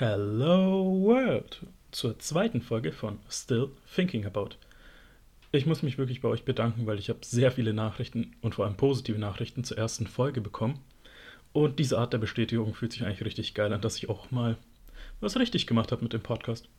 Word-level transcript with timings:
Hello 0.00 0.98
World 1.02 1.60
zur 1.90 2.18
zweiten 2.18 2.62
Folge 2.62 2.90
von 2.90 3.18
Still 3.28 3.68
Thinking 3.94 4.24
About. 4.24 4.52
Ich 5.52 5.66
muss 5.66 5.82
mich 5.82 5.98
wirklich 5.98 6.22
bei 6.22 6.28
euch 6.30 6.46
bedanken, 6.46 6.86
weil 6.86 6.98
ich 6.98 7.10
habe 7.10 7.18
sehr 7.22 7.52
viele 7.52 7.74
Nachrichten 7.74 8.34
und 8.40 8.54
vor 8.54 8.64
allem 8.64 8.78
positive 8.78 9.18
Nachrichten 9.18 9.62
zur 9.62 9.76
ersten 9.76 10.06
Folge 10.06 10.40
bekommen. 10.40 10.80
Und 11.52 11.78
diese 11.78 11.98
Art 11.98 12.14
der 12.14 12.18
Bestätigung 12.18 12.72
fühlt 12.72 12.92
sich 12.94 13.04
eigentlich 13.04 13.26
richtig 13.26 13.52
geil 13.52 13.74
an, 13.74 13.82
dass 13.82 13.98
ich 13.98 14.08
auch 14.08 14.30
mal 14.30 14.56
was 15.20 15.36
richtig 15.36 15.66
gemacht 15.66 15.92
habe 15.92 16.02
mit 16.02 16.14
dem 16.14 16.22
Podcast. 16.22 16.70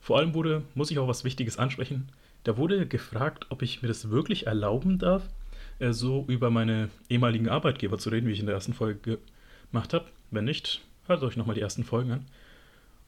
Vor 0.00 0.16
allem 0.16 0.32
wurde, 0.32 0.62
muss 0.74 0.90
ich 0.90 0.98
auch 0.98 1.06
was 1.06 1.22
Wichtiges 1.22 1.58
ansprechen, 1.58 2.08
da 2.44 2.56
wurde 2.56 2.86
gefragt, 2.86 3.44
ob 3.50 3.60
ich 3.60 3.82
mir 3.82 3.88
das 3.88 4.08
wirklich 4.08 4.46
erlauben 4.46 4.98
darf, 4.98 5.28
äh, 5.80 5.92
so 5.92 6.24
über 6.28 6.48
meine 6.48 6.88
ehemaligen 7.10 7.50
Arbeitgeber 7.50 7.98
zu 7.98 8.08
reden, 8.08 8.26
wie 8.26 8.32
ich 8.32 8.40
in 8.40 8.46
der 8.46 8.54
ersten 8.54 8.72
Folge 8.72 9.18
gemacht 9.70 9.92
habe. 9.92 10.06
Wenn 10.30 10.46
nicht, 10.46 10.80
hört 11.06 11.22
euch 11.22 11.36
nochmal 11.36 11.56
die 11.56 11.60
ersten 11.60 11.84
Folgen 11.84 12.10
an. 12.10 12.26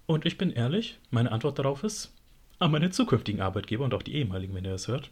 Und 0.07 0.25
ich 0.25 0.39
bin 0.39 0.53
ehrlich, 0.53 0.99
meine 1.11 1.33
Antwort 1.33 1.59
darauf 1.59 1.83
ist, 1.83 2.13
an 2.59 2.71
meine 2.71 2.91
zukünftigen 2.91 3.41
Arbeitgeber 3.41 3.85
und 3.85 3.95
auch 3.95 4.03
die 4.03 4.15
ehemaligen, 4.15 4.55
wenn 4.55 4.65
ihr 4.65 4.71
das 4.71 4.89
hört. 4.89 5.11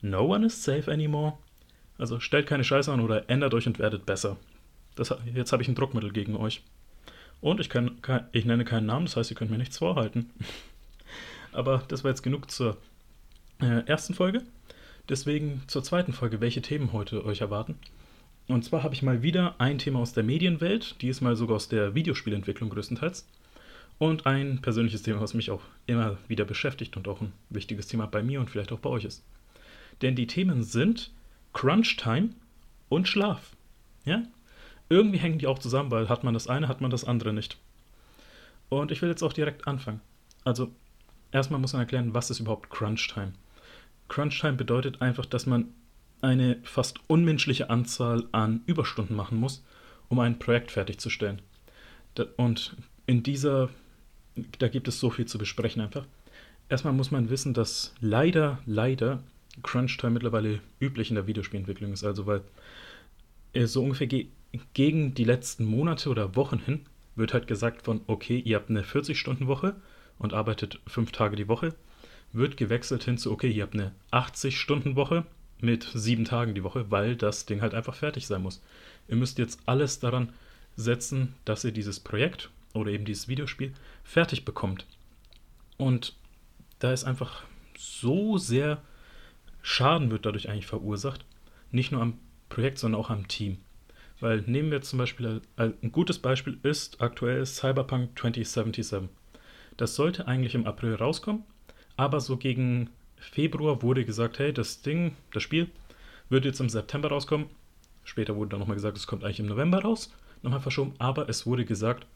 No 0.00 0.34
one 0.34 0.46
is 0.46 0.62
safe 0.62 0.90
anymore. 0.90 1.38
Also 1.98 2.20
stellt 2.20 2.46
keine 2.46 2.64
Scheiße 2.64 2.92
an 2.92 3.00
oder 3.00 3.28
ändert 3.30 3.54
euch 3.54 3.66
und 3.66 3.78
werdet 3.78 4.06
besser. 4.06 4.36
Das, 4.94 5.14
jetzt 5.34 5.52
habe 5.52 5.62
ich 5.62 5.68
ein 5.68 5.74
Druckmittel 5.74 6.12
gegen 6.12 6.36
euch. 6.36 6.62
Und 7.40 7.58
ich, 7.60 7.70
kann, 7.70 7.98
ich 8.32 8.44
nenne 8.44 8.64
keinen 8.64 8.86
Namen, 8.86 9.06
das 9.06 9.16
heißt, 9.16 9.30
ihr 9.30 9.36
könnt 9.36 9.50
mir 9.50 9.58
nichts 9.58 9.78
vorhalten. 9.78 10.30
Aber 11.52 11.82
das 11.88 12.04
war 12.04 12.10
jetzt 12.10 12.22
genug 12.22 12.50
zur 12.50 12.76
äh, 13.60 13.86
ersten 13.86 14.14
Folge. 14.14 14.42
Deswegen 15.08 15.62
zur 15.66 15.82
zweiten 15.82 16.12
Folge, 16.12 16.40
welche 16.40 16.62
Themen 16.62 16.92
heute 16.92 17.24
euch 17.24 17.40
erwarten. 17.40 17.76
Und 18.48 18.64
zwar 18.64 18.82
habe 18.82 18.94
ich 18.94 19.02
mal 19.02 19.22
wieder 19.22 19.56
ein 19.58 19.78
Thema 19.78 20.00
aus 20.00 20.12
der 20.12 20.22
Medienwelt, 20.22 21.00
diesmal 21.02 21.36
sogar 21.36 21.56
aus 21.56 21.68
der 21.68 21.94
Videospielentwicklung 21.94 22.70
größtenteils. 22.70 23.26
Und 24.02 24.26
ein 24.26 24.60
persönliches 24.60 25.04
Thema, 25.04 25.20
was 25.20 25.32
mich 25.32 25.52
auch 25.52 25.62
immer 25.86 26.18
wieder 26.26 26.44
beschäftigt 26.44 26.96
und 26.96 27.06
auch 27.06 27.20
ein 27.20 27.32
wichtiges 27.50 27.86
Thema 27.86 28.06
bei 28.06 28.20
mir 28.20 28.40
und 28.40 28.50
vielleicht 28.50 28.72
auch 28.72 28.80
bei 28.80 28.90
euch 28.90 29.04
ist. 29.04 29.22
Denn 30.02 30.16
die 30.16 30.26
Themen 30.26 30.64
sind 30.64 31.12
Crunch 31.52 31.98
Time 31.98 32.30
und 32.88 33.06
Schlaf. 33.06 33.54
Ja? 34.04 34.24
Irgendwie 34.88 35.18
hängen 35.18 35.38
die 35.38 35.46
auch 35.46 35.60
zusammen, 35.60 35.92
weil 35.92 36.08
hat 36.08 36.24
man 36.24 36.34
das 36.34 36.48
eine, 36.48 36.66
hat 36.66 36.80
man 36.80 36.90
das 36.90 37.04
andere 37.04 37.32
nicht. 37.32 37.58
Und 38.70 38.90
ich 38.90 39.00
will 39.02 39.08
jetzt 39.08 39.22
auch 39.22 39.32
direkt 39.32 39.68
anfangen. 39.68 40.00
Also, 40.42 40.72
erstmal 41.30 41.60
muss 41.60 41.72
man 41.72 41.82
erklären, 41.82 42.12
was 42.12 42.28
ist 42.28 42.40
überhaupt 42.40 42.70
Crunch 42.70 43.06
Time. 43.06 43.34
Crunch 44.08 44.40
Time 44.40 44.54
bedeutet 44.54 45.00
einfach, 45.00 45.26
dass 45.26 45.46
man 45.46 45.68
eine 46.22 46.58
fast 46.64 46.98
unmenschliche 47.06 47.70
Anzahl 47.70 48.26
an 48.32 48.62
Überstunden 48.66 49.14
machen 49.14 49.38
muss, 49.38 49.64
um 50.08 50.18
ein 50.18 50.40
Projekt 50.40 50.72
fertigzustellen. 50.72 51.40
Und 52.36 52.76
in 53.06 53.22
dieser 53.22 53.70
da 54.58 54.68
gibt 54.68 54.88
es 54.88 55.00
so 55.00 55.10
viel 55.10 55.26
zu 55.26 55.38
besprechen 55.38 55.82
einfach. 55.82 56.06
Erstmal 56.68 56.94
muss 56.94 57.10
man 57.10 57.30
wissen, 57.30 57.54
dass 57.54 57.94
leider, 58.00 58.58
leider 58.66 59.22
Crunch-Time 59.62 60.12
mittlerweile 60.12 60.60
üblich 60.80 61.10
in 61.10 61.16
der 61.16 61.26
Videospielentwicklung 61.26 61.92
ist. 61.92 62.04
Also, 62.04 62.26
weil 62.26 62.42
so 63.66 63.82
ungefähr 63.82 64.06
ge 64.06 64.26
gegen 64.74 65.14
die 65.14 65.24
letzten 65.24 65.64
Monate 65.64 66.10
oder 66.10 66.36
Wochen 66.36 66.58
hin 66.58 66.80
wird 67.16 67.32
halt 67.32 67.46
gesagt 67.46 67.82
von, 67.82 68.02
okay, 68.06 68.38
ihr 68.38 68.56
habt 68.56 68.68
eine 68.68 68.82
40-Stunden-Woche 68.82 69.74
und 70.18 70.34
arbeitet 70.34 70.78
fünf 70.86 71.10
Tage 71.10 71.36
die 71.36 71.48
Woche, 71.48 71.74
wird 72.32 72.58
gewechselt 72.58 73.04
hin 73.04 73.16
zu, 73.16 73.32
okay, 73.32 73.50
ihr 73.50 73.62
habt 73.62 73.74
eine 73.74 73.92
80-Stunden-Woche 74.12 75.24
mit 75.60 75.88
sieben 75.94 76.26
Tagen 76.26 76.54
die 76.54 76.64
Woche, 76.64 76.90
weil 76.90 77.16
das 77.16 77.46
Ding 77.46 77.62
halt 77.62 77.72
einfach 77.72 77.94
fertig 77.94 78.26
sein 78.26 78.42
muss. 78.42 78.62
Ihr 79.08 79.16
müsst 79.16 79.38
jetzt 79.38 79.60
alles 79.64 80.00
daran 80.00 80.30
setzen, 80.76 81.34
dass 81.44 81.64
ihr 81.64 81.72
dieses 81.72 82.00
Projekt 82.00 82.50
oder 82.74 82.90
eben 82.90 83.04
dieses 83.04 83.28
Videospiel 83.28 83.72
fertig 84.04 84.44
bekommt. 84.44 84.86
Und 85.76 86.14
da 86.78 86.92
ist 86.92 87.04
einfach 87.04 87.42
so 87.76 88.38
sehr 88.38 88.82
Schaden 89.62 90.10
wird 90.10 90.26
dadurch 90.26 90.48
eigentlich 90.48 90.66
verursacht. 90.66 91.24
Nicht 91.70 91.92
nur 91.92 92.02
am 92.02 92.18
Projekt, 92.48 92.78
sondern 92.78 93.00
auch 93.00 93.10
am 93.10 93.28
Team. 93.28 93.58
Weil 94.20 94.42
nehmen 94.42 94.70
wir 94.70 94.82
zum 94.82 94.98
Beispiel, 94.98 95.40
ein 95.56 95.92
gutes 95.92 96.18
Beispiel 96.18 96.58
ist 96.62 97.00
aktuell 97.00 97.46
Cyberpunk 97.46 98.18
2077. 98.18 99.08
Das 99.76 99.94
sollte 99.94 100.28
eigentlich 100.28 100.54
im 100.54 100.66
April 100.66 100.94
rauskommen, 100.94 101.44
aber 101.96 102.20
so 102.20 102.36
gegen 102.36 102.90
Februar 103.16 103.82
wurde 103.82 104.04
gesagt, 104.04 104.38
hey, 104.38 104.52
das 104.52 104.82
Ding, 104.82 105.16
das 105.32 105.42
Spiel 105.42 105.70
wird 106.28 106.44
jetzt 106.44 106.60
im 106.60 106.68
September 106.68 107.08
rauskommen. 107.08 107.46
Später 108.04 108.36
wurde 108.36 108.50
dann 108.50 108.60
nochmal 108.60 108.76
gesagt, 108.76 108.96
es 108.96 109.06
kommt 109.06 109.24
eigentlich 109.24 109.40
im 109.40 109.46
November 109.46 109.82
raus. 109.82 110.12
Nochmal 110.42 110.60
verschoben, 110.60 110.94
aber 110.98 111.28
es 111.28 111.46
wurde 111.46 111.64
gesagt, 111.64 112.06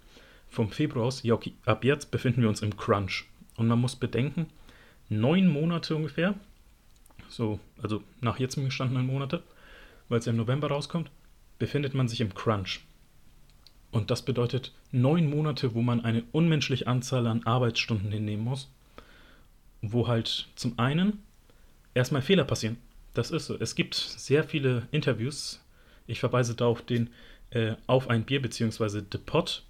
vom 0.48 0.70
Februar 0.70 1.06
aus, 1.06 1.22
ja, 1.22 1.34
okay, 1.34 1.52
ab 1.64 1.84
jetzt 1.84 2.10
befinden 2.10 2.42
wir 2.42 2.48
uns 2.48 2.62
im 2.62 2.76
Crunch. 2.76 3.24
Und 3.56 3.68
man 3.68 3.80
muss 3.80 3.96
bedenken, 3.96 4.46
neun 5.08 5.48
Monate 5.48 5.96
ungefähr, 5.96 6.34
so, 7.28 7.58
also 7.82 8.02
nach 8.20 8.38
jetzt 8.38 8.56
gestandenen 8.56 9.06
Monate, 9.06 9.42
weil 10.08 10.18
es 10.18 10.26
ja 10.26 10.30
im 10.30 10.36
November 10.36 10.68
rauskommt, 10.68 11.10
befindet 11.58 11.94
man 11.94 12.08
sich 12.08 12.20
im 12.20 12.34
Crunch. 12.34 12.80
Und 13.90 14.10
das 14.10 14.22
bedeutet 14.22 14.72
neun 14.92 15.30
Monate, 15.30 15.74
wo 15.74 15.82
man 15.82 16.04
eine 16.04 16.24
unmenschliche 16.32 16.86
Anzahl 16.86 17.26
an 17.26 17.44
Arbeitsstunden 17.44 18.12
hinnehmen 18.12 18.44
muss, 18.44 18.68
wo 19.80 20.06
halt 20.06 20.48
zum 20.54 20.78
einen 20.78 21.22
erstmal 21.94 22.22
Fehler 22.22 22.44
passieren. 22.44 22.76
Das 23.14 23.30
ist 23.30 23.46
so. 23.46 23.56
Es 23.58 23.74
gibt 23.74 23.94
sehr 23.94 24.44
viele 24.44 24.86
Interviews. 24.90 25.64
Ich 26.06 26.20
verweise 26.20 26.54
da 26.54 26.66
auf 26.66 26.82
den 26.82 27.08
äh, 27.50 27.76
Auf 27.86 28.10
ein 28.10 28.24
Bier 28.24 28.42
bzw. 28.42 29.02
The 29.10 29.18
Pot 29.18 29.64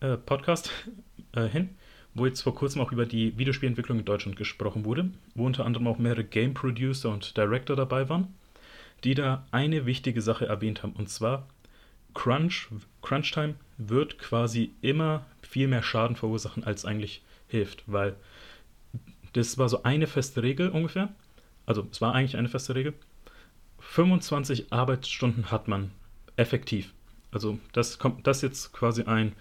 äh, 0.00 0.16
Podcast 0.16 0.70
äh, 1.32 1.46
hin, 1.46 1.70
wo 2.14 2.26
jetzt 2.26 2.42
vor 2.42 2.54
kurzem 2.54 2.80
auch 2.80 2.92
über 2.92 3.06
die 3.06 3.36
Videospielentwicklung 3.38 3.98
in 4.00 4.04
Deutschland 4.04 4.36
gesprochen 4.36 4.84
wurde, 4.84 5.10
wo 5.34 5.46
unter 5.46 5.64
anderem 5.64 5.86
auch 5.86 5.98
mehrere 5.98 6.24
Game 6.24 6.54
Producer 6.54 7.10
und 7.10 7.36
Director 7.36 7.76
dabei 7.76 8.08
waren, 8.08 8.34
die 9.04 9.14
da 9.14 9.46
eine 9.50 9.86
wichtige 9.86 10.22
Sache 10.22 10.46
erwähnt 10.46 10.82
haben, 10.82 10.92
und 10.92 11.08
zwar 11.08 11.46
Crunch, 12.14 12.68
Crunch 13.02 13.30
Time 13.32 13.54
wird 13.76 14.18
quasi 14.18 14.72
immer 14.80 15.24
viel 15.42 15.68
mehr 15.68 15.82
Schaden 15.82 16.16
verursachen, 16.16 16.64
als 16.64 16.84
eigentlich 16.84 17.22
hilft, 17.46 17.84
weil 17.86 18.16
das 19.32 19.58
war 19.58 19.68
so 19.68 19.82
eine 19.82 20.06
feste 20.06 20.42
Regel 20.42 20.70
ungefähr. 20.70 21.14
Also 21.66 21.86
es 21.90 22.00
war 22.00 22.14
eigentlich 22.14 22.36
eine 22.36 22.48
feste 22.48 22.74
Regel. 22.74 22.94
25 23.78 24.72
Arbeitsstunden 24.72 25.50
hat 25.50 25.68
man 25.68 25.92
effektiv. 26.36 26.92
Also 27.30 27.58
das 27.72 27.98
kommt 27.98 28.26
das 28.26 28.42
jetzt 28.42 28.72
quasi 28.72 29.02
ein 29.04 29.32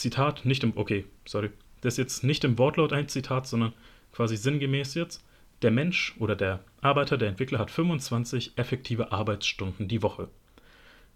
Zitat, 0.00 0.46
nicht 0.46 0.64
im, 0.64 0.76
okay, 0.76 1.04
sorry, 1.26 1.50
das 1.82 1.94
ist 1.94 1.98
jetzt 1.98 2.24
nicht 2.24 2.44
im 2.44 2.58
Wortlaut 2.58 2.92
ein 2.92 3.08
Zitat, 3.08 3.46
sondern 3.46 3.74
quasi 4.12 4.36
sinngemäß 4.36 4.94
jetzt, 4.94 5.22
der 5.60 5.70
Mensch 5.70 6.14
oder 6.18 6.36
der 6.36 6.64
Arbeiter, 6.80 7.18
der 7.18 7.28
Entwickler 7.28 7.58
hat 7.58 7.70
25 7.70 8.56
effektive 8.56 9.12
Arbeitsstunden 9.12 9.88
die 9.88 10.02
Woche. 10.02 10.28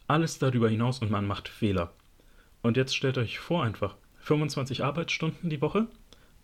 Alles 0.07 0.39
darüber 0.39 0.69
hinaus 0.69 0.99
und 0.99 1.11
man 1.11 1.27
macht 1.27 1.49
Fehler. 1.49 1.95
Und 2.61 2.77
jetzt 2.77 2.95
stellt 2.95 3.17
euch 3.17 3.39
vor 3.39 3.65
einfach, 3.65 3.97
25 4.19 4.85
Arbeitsstunden 4.85 5.49
die 5.49 5.63
Woche 5.63 5.87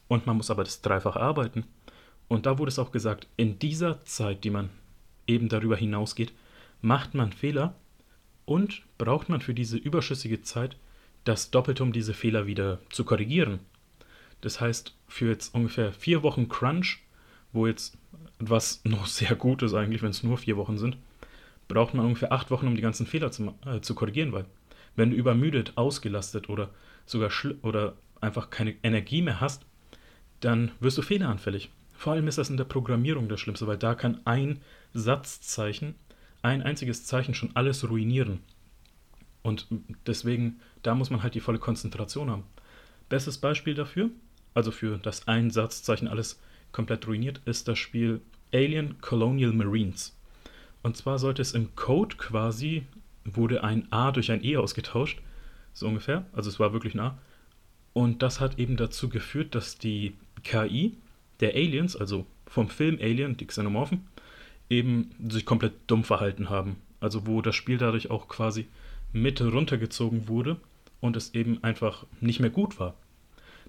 und 0.08 0.26
man 0.26 0.38
muss 0.38 0.50
aber 0.50 0.64
das 0.64 0.80
Dreifache 0.80 1.20
arbeiten. 1.20 1.64
Und 2.28 2.46
da 2.46 2.58
wurde 2.58 2.70
es 2.70 2.78
auch 2.78 2.90
gesagt, 2.90 3.26
in 3.36 3.58
dieser 3.58 4.02
Zeit, 4.06 4.44
die 4.44 4.50
man 4.50 4.70
eben 5.26 5.50
darüber 5.50 5.76
hinausgeht, 5.76 6.32
macht 6.80 7.14
man 7.14 7.32
Fehler 7.32 7.74
und 8.46 8.82
braucht 8.96 9.28
man 9.28 9.42
für 9.42 9.52
diese 9.52 9.76
überschüssige 9.76 10.40
Zeit 10.40 10.76
das 11.24 11.50
Doppelte, 11.50 11.82
um 11.82 11.92
diese 11.92 12.14
Fehler 12.14 12.46
wieder 12.46 12.78
zu 12.90 13.04
korrigieren. 13.04 13.60
Das 14.40 14.60
heißt, 14.60 14.94
für 15.06 15.28
jetzt 15.28 15.54
ungefähr 15.54 15.92
vier 15.92 16.22
Wochen 16.22 16.48
Crunch, 16.48 17.00
wo 17.52 17.66
jetzt, 17.66 17.98
was 18.38 18.80
noch 18.84 19.06
sehr 19.06 19.34
gut 19.34 19.62
ist 19.62 19.74
eigentlich, 19.74 20.02
wenn 20.02 20.10
es 20.10 20.22
nur 20.22 20.38
vier 20.38 20.56
Wochen 20.56 20.78
sind, 20.78 20.96
braucht 21.68 21.94
man 21.94 22.06
ungefähr 22.06 22.32
acht 22.32 22.50
Wochen, 22.50 22.66
um 22.66 22.74
die 22.74 22.82
ganzen 22.82 23.06
Fehler 23.06 23.30
zu, 23.30 23.54
äh, 23.64 23.80
zu 23.80 23.94
korrigieren, 23.94 24.32
weil 24.32 24.46
wenn 24.96 25.10
du 25.10 25.16
übermüdet, 25.16 25.76
ausgelastet 25.76 26.48
oder 26.48 26.70
sogar 27.06 27.30
oder 27.62 27.94
einfach 28.20 28.50
keine 28.50 28.74
Energie 28.82 29.22
mehr 29.22 29.40
hast, 29.40 29.64
dann 30.40 30.72
wirst 30.80 30.98
du 30.98 31.02
fehleranfällig. 31.02 31.70
Vor 31.92 32.14
allem 32.14 32.28
ist 32.28 32.38
das 32.38 32.50
in 32.50 32.56
der 32.56 32.64
Programmierung 32.64 33.28
das 33.28 33.40
Schlimmste, 33.40 33.66
weil 33.66 33.76
da 33.76 33.94
kann 33.94 34.20
ein 34.24 34.60
Satzzeichen, 34.94 35.94
ein 36.42 36.62
einziges 36.62 37.04
Zeichen 37.04 37.34
schon 37.34 37.54
alles 37.54 37.88
ruinieren. 37.88 38.40
Und 39.42 39.66
deswegen, 40.06 40.60
da 40.82 40.94
muss 40.94 41.10
man 41.10 41.22
halt 41.22 41.34
die 41.34 41.40
volle 41.40 41.58
Konzentration 41.58 42.30
haben. 42.30 42.44
Bestes 43.08 43.38
Beispiel 43.38 43.74
dafür, 43.74 44.10
also 44.54 44.70
für 44.70 44.98
das 44.98 45.26
Einsatzzeichen 45.26 46.08
alles 46.08 46.40
komplett 46.72 47.06
ruiniert, 47.06 47.40
ist 47.44 47.68
das 47.68 47.78
Spiel 47.78 48.20
Alien 48.52 49.00
Colonial 49.00 49.52
Marines. 49.52 50.16
Und 50.82 50.96
zwar 50.96 51.18
sollte 51.18 51.42
es 51.42 51.52
im 51.52 51.74
Code 51.76 52.16
quasi, 52.16 52.84
wurde 53.24 53.64
ein 53.64 53.90
A 53.90 54.12
durch 54.12 54.30
ein 54.30 54.44
E 54.44 54.56
ausgetauscht, 54.56 55.20
so 55.72 55.86
ungefähr, 55.86 56.26
also 56.32 56.48
es 56.48 56.58
war 56.58 56.72
wirklich 56.72 56.94
nah. 56.94 57.18
Und 57.92 58.22
das 58.22 58.40
hat 58.40 58.58
eben 58.58 58.76
dazu 58.76 59.08
geführt, 59.08 59.54
dass 59.54 59.78
die 59.78 60.14
KI 60.42 60.96
der 61.40 61.54
Aliens, 61.54 61.96
also 61.96 62.26
vom 62.46 62.68
Film 62.68 62.98
Alien, 63.00 63.36
die 63.36 63.46
Xenomorphen, 63.46 64.06
eben 64.68 65.10
sich 65.28 65.44
komplett 65.44 65.74
dumm 65.86 66.04
verhalten 66.04 66.48
haben. 66.48 66.76
Also 67.00 67.26
wo 67.26 67.42
das 67.42 67.56
Spiel 67.56 67.78
dadurch 67.78 68.10
auch 68.10 68.28
quasi 68.28 68.68
mit 69.12 69.40
runtergezogen 69.40 70.28
wurde 70.28 70.56
und 71.00 71.16
es 71.16 71.34
eben 71.34 71.62
einfach 71.62 72.06
nicht 72.20 72.40
mehr 72.40 72.50
gut 72.50 72.78
war. 72.78 72.94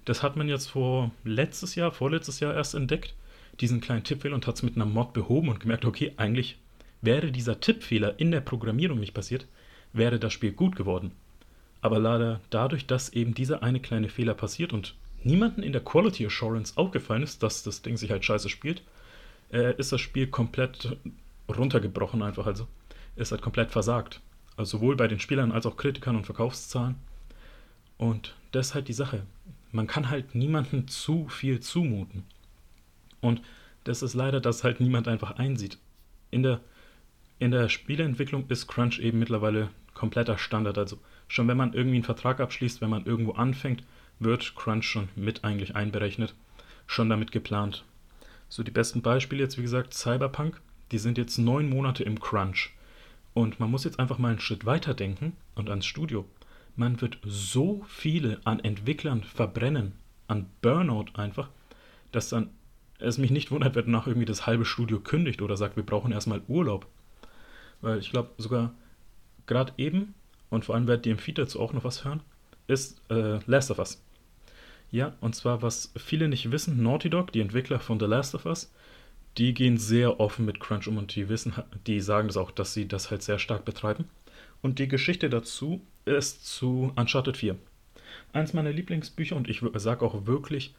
Das 0.04 0.22
hat 0.22 0.36
man 0.36 0.48
jetzt 0.48 0.68
vor 0.68 1.10
letztes 1.24 1.74
Jahr, 1.74 1.92
vorletztes 1.92 2.40
Jahr 2.40 2.54
erst 2.54 2.74
entdeckt, 2.74 3.14
diesen 3.60 3.80
kleinen 3.80 4.04
Tippfehler 4.04 4.34
und 4.34 4.46
hat 4.46 4.56
es 4.56 4.62
mit 4.62 4.76
einer 4.76 4.86
Mod 4.86 5.12
behoben 5.12 5.48
und 5.48 5.60
gemerkt, 5.60 5.84
okay, 5.84 6.12
eigentlich 6.16 6.58
wäre 7.00 7.30
dieser 7.30 7.60
Tippfehler 7.60 8.18
in 8.18 8.30
der 8.30 8.40
Programmierung 8.40 8.98
nicht 8.98 9.14
passiert, 9.14 9.46
wäre 9.92 10.18
das 10.18 10.32
Spiel 10.32 10.52
gut 10.52 10.76
geworden. 10.76 11.12
Aber 11.80 11.98
leider 11.98 12.40
dadurch, 12.50 12.86
dass 12.86 13.12
eben 13.12 13.34
dieser 13.34 13.62
eine 13.62 13.80
kleine 13.80 14.08
Fehler 14.08 14.34
passiert 14.34 14.72
und 14.72 14.94
niemanden 15.24 15.62
in 15.62 15.72
der 15.72 15.84
Quality 15.84 16.26
Assurance 16.26 16.76
aufgefallen 16.76 17.22
ist, 17.22 17.42
dass 17.42 17.62
das 17.62 17.82
Ding 17.82 17.96
sich 17.96 18.10
halt 18.10 18.24
scheiße 18.24 18.48
spielt, 18.48 18.82
äh, 19.52 19.76
ist 19.76 19.92
das 19.92 20.00
Spiel 20.00 20.28
komplett 20.28 20.96
runtergebrochen 21.48 22.22
einfach. 22.22 22.46
Also 22.46 22.66
ist 23.16 23.32
halt 23.32 23.42
komplett 23.42 23.70
versagt. 23.70 24.20
Also 24.56 24.78
sowohl 24.78 24.96
bei 24.96 25.08
den 25.08 25.20
Spielern 25.20 25.52
als 25.52 25.66
auch 25.66 25.76
Kritikern 25.76 26.16
und 26.16 26.26
Verkaufszahlen. 26.26 26.96
Und 27.96 28.34
das 28.52 28.68
ist 28.68 28.74
halt 28.74 28.88
die 28.88 28.92
Sache. 28.92 29.22
Man 29.70 29.86
kann 29.86 30.10
halt 30.10 30.34
niemandem 30.34 30.88
zu 30.88 31.28
viel 31.28 31.60
zumuten. 31.60 32.24
Und 33.20 33.40
das 33.84 34.02
ist 34.02 34.14
leider, 34.14 34.40
dass 34.40 34.64
halt 34.64 34.80
niemand 34.80 35.08
einfach 35.08 35.32
einsieht. 35.32 35.78
In 36.30 36.42
der, 36.42 36.60
in 37.38 37.50
der 37.50 37.68
Spieleentwicklung 37.68 38.44
ist 38.48 38.66
Crunch 38.66 38.98
eben 38.98 39.18
mittlerweile 39.18 39.70
kompletter 39.94 40.38
Standard. 40.38 40.78
Also 40.78 40.98
schon 41.28 41.48
wenn 41.48 41.56
man 41.56 41.72
irgendwie 41.72 41.96
einen 41.96 42.04
Vertrag 42.04 42.40
abschließt, 42.40 42.80
wenn 42.80 42.90
man 42.90 43.06
irgendwo 43.06 43.32
anfängt, 43.32 43.84
wird 44.18 44.54
Crunch 44.54 44.84
schon 44.84 45.08
mit 45.16 45.44
eigentlich 45.44 45.74
einberechnet, 45.74 46.34
schon 46.86 47.08
damit 47.08 47.32
geplant. 47.32 47.84
So 48.48 48.62
die 48.62 48.70
besten 48.70 49.02
Beispiele 49.02 49.42
jetzt, 49.42 49.58
wie 49.58 49.62
gesagt, 49.62 49.94
Cyberpunk, 49.94 50.60
die 50.90 50.98
sind 50.98 51.16
jetzt 51.18 51.38
neun 51.38 51.70
Monate 51.70 52.04
im 52.04 52.20
Crunch. 52.20 52.70
Und 53.34 53.60
man 53.60 53.70
muss 53.70 53.84
jetzt 53.84 53.98
einfach 53.98 54.18
mal 54.18 54.30
einen 54.30 54.40
Schritt 54.40 54.66
weiter 54.66 54.94
denken 54.94 55.36
und 55.54 55.70
ans 55.70 55.86
Studio. 55.86 56.26
Man 56.76 57.00
wird 57.00 57.18
so 57.24 57.84
viele 57.88 58.40
an 58.44 58.60
Entwicklern 58.60 59.22
verbrennen, 59.24 59.92
an 60.28 60.46
Burnout 60.60 61.06
einfach, 61.14 61.48
dass 62.12 62.28
dann 62.28 62.50
es 62.98 63.18
mich 63.18 63.30
nicht 63.30 63.50
wundert, 63.50 63.74
wenn 63.74 63.90
nach 63.90 64.06
irgendwie 64.06 64.26
das 64.26 64.46
halbe 64.46 64.64
Studio 64.64 65.00
kündigt 65.00 65.42
oder 65.42 65.56
sagt, 65.56 65.76
wir 65.76 65.82
brauchen 65.82 66.12
erstmal 66.12 66.42
Urlaub. 66.48 66.86
Weil 67.80 67.98
ich 67.98 68.10
glaube, 68.10 68.30
sogar 68.38 68.72
gerade 69.46 69.72
eben, 69.76 70.14
und 70.50 70.64
vor 70.64 70.74
allem 70.74 70.86
werdet 70.86 71.06
ihr 71.06 71.12
im 71.12 71.18
Feed 71.18 71.38
dazu 71.38 71.60
auch 71.60 71.72
noch 71.72 71.84
was 71.84 72.04
hören, 72.04 72.20
ist 72.68 73.00
äh, 73.10 73.40
Last 73.46 73.70
of 73.70 73.78
Us. 73.78 74.02
Ja, 74.90 75.14
und 75.20 75.34
zwar, 75.34 75.62
was 75.62 75.92
viele 75.96 76.28
nicht 76.28 76.50
wissen, 76.52 76.82
Naughty 76.82 77.10
Dog, 77.10 77.32
die 77.32 77.40
Entwickler 77.40 77.80
von 77.80 77.98
The 77.98 78.06
Last 78.06 78.34
of 78.34 78.46
Us, 78.46 78.70
die 79.38 79.54
gehen 79.54 79.78
sehr 79.78 80.20
offen 80.20 80.44
mit 80.44 80.60
Crunch 80.60 80.88
um 80.88 80.98
und 80.98 81.14
die 81.14 81.28
wissen, 81.28 81.54
die 81.86 82.00
sagen 82.00 82.28
das 82.28 82.36
auch, 82.36 82.50
dass 82.50 82.74
sie 82.74 82.86
das 82.86 83.10
halt 83.10 83.22
sehr 83.22 83.38
stark 83.38 83.64
betreiben. 83.64 84.04
Und 84.60 84.78
die 84.78 84.88
Geschichte 84.88 85.30
dazu 85.30 85.80
ist 86.04 86.46
zu 86.46 86.92
Uncharted 86.96 87.36
4. 87.36 87.56
Eins 88.32 88.52
meiner 88.52 88.72
Lieblingsbücher 88.72 89.36
und 89.36 89.48
ich 89.48 89.62
sage 89.74 90.04
auch 90.04 90.26
wirklich, 90.26 90.74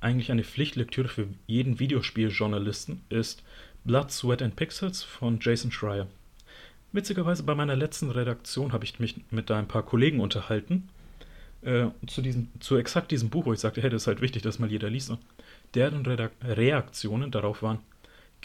eigentlich 0.00 0.30
eine 0.30 0.44
Pflichtlektüre 0.44 1.08
für 1.08 1.26
jeden 1.46 1.78
Videospieljournalisten 1.78 3.02
ist 3.08 3.42
Blood, 3.84 4.10
Sweat 4.10 4.42
and 4.42 4.56
Pixels 4.56 5.02
von 5.02 5.38
Jason 5.40 5.72
Schreier. 5.72 6.06
Witzigerweise 6.92 7.42
bei 7.42 7.54
meiner 7.54 7.76
letzten 7.76 8.10
Redaktion 8.10 8.72
habe 8.72 8.84
ich 8.84 8.98
mich 9.00 9.16
mit 9.30 9.50
ein 9.50 9.68
paar 9.68 9.82
Kollegen 9.82 10.20
unterhalten 10.20 10.88
äh, 11.62 11.86
zu, 12.06 12.22
diesem, 12.22 12.48
zu 12.60 12.76
exakt 12.76 13.10
diesem 13.10 13.30
Buch, 13.30 13.46
wo 13.46 13.52
ich 13.52 13.60
sagte, 13.60 13.82
hey, 13.82 13.90
das 13.90 14.02
ist 14.02 14.06
halt 14.06 14.20
wichtig, 14.20 14.42
dass 14.42 14.58
mal 14.58 14.70
jeder 14.70 14.90
liest. 14.90 15.10
Und 15.10 15.18
deren 15.74 16.06
Redak 16.06 16.32
Reaktionen 16.42 17.30
darauf 17.30 17.62
waren, 17.62 17.80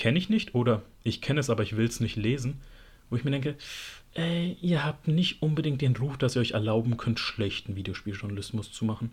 kenne 0.01 0.17
ich 0.17 0.29
nicht 0.29 0.55
oder 0.55 0.81
ich 1.03 1.21
kenne 1.21 1.39
es, 1.39 1.51
aber 1.51 1.61
ich 1.61 1.77
will 1.77 1.85
es 1.85 1.99
nicht 1.99 2.15
lesen, 2.15 2.59
wo 3.11 3.17
ich 3.17 3.23
mir 3.23 3.29
denke, 3.29 3.55
ey, 4.15 4.57
ihr 4.59 4.83
habt 4.83 5.07
nicht 5.07 5.43
unbedingt 5.43 5.79
den 5.79 5.95
Ruf, 5.95 6.17
dass 6.17 6.35
ihr 6.35 6.41
euch 6.41 6.53
erlauben 6.53 6.97
könnt, 6.97 7.19
schlechten 7.19 7.75
Videospieljournalismus 7.75 8.71
zu 8.71 8.83
machen, 8.83 9.11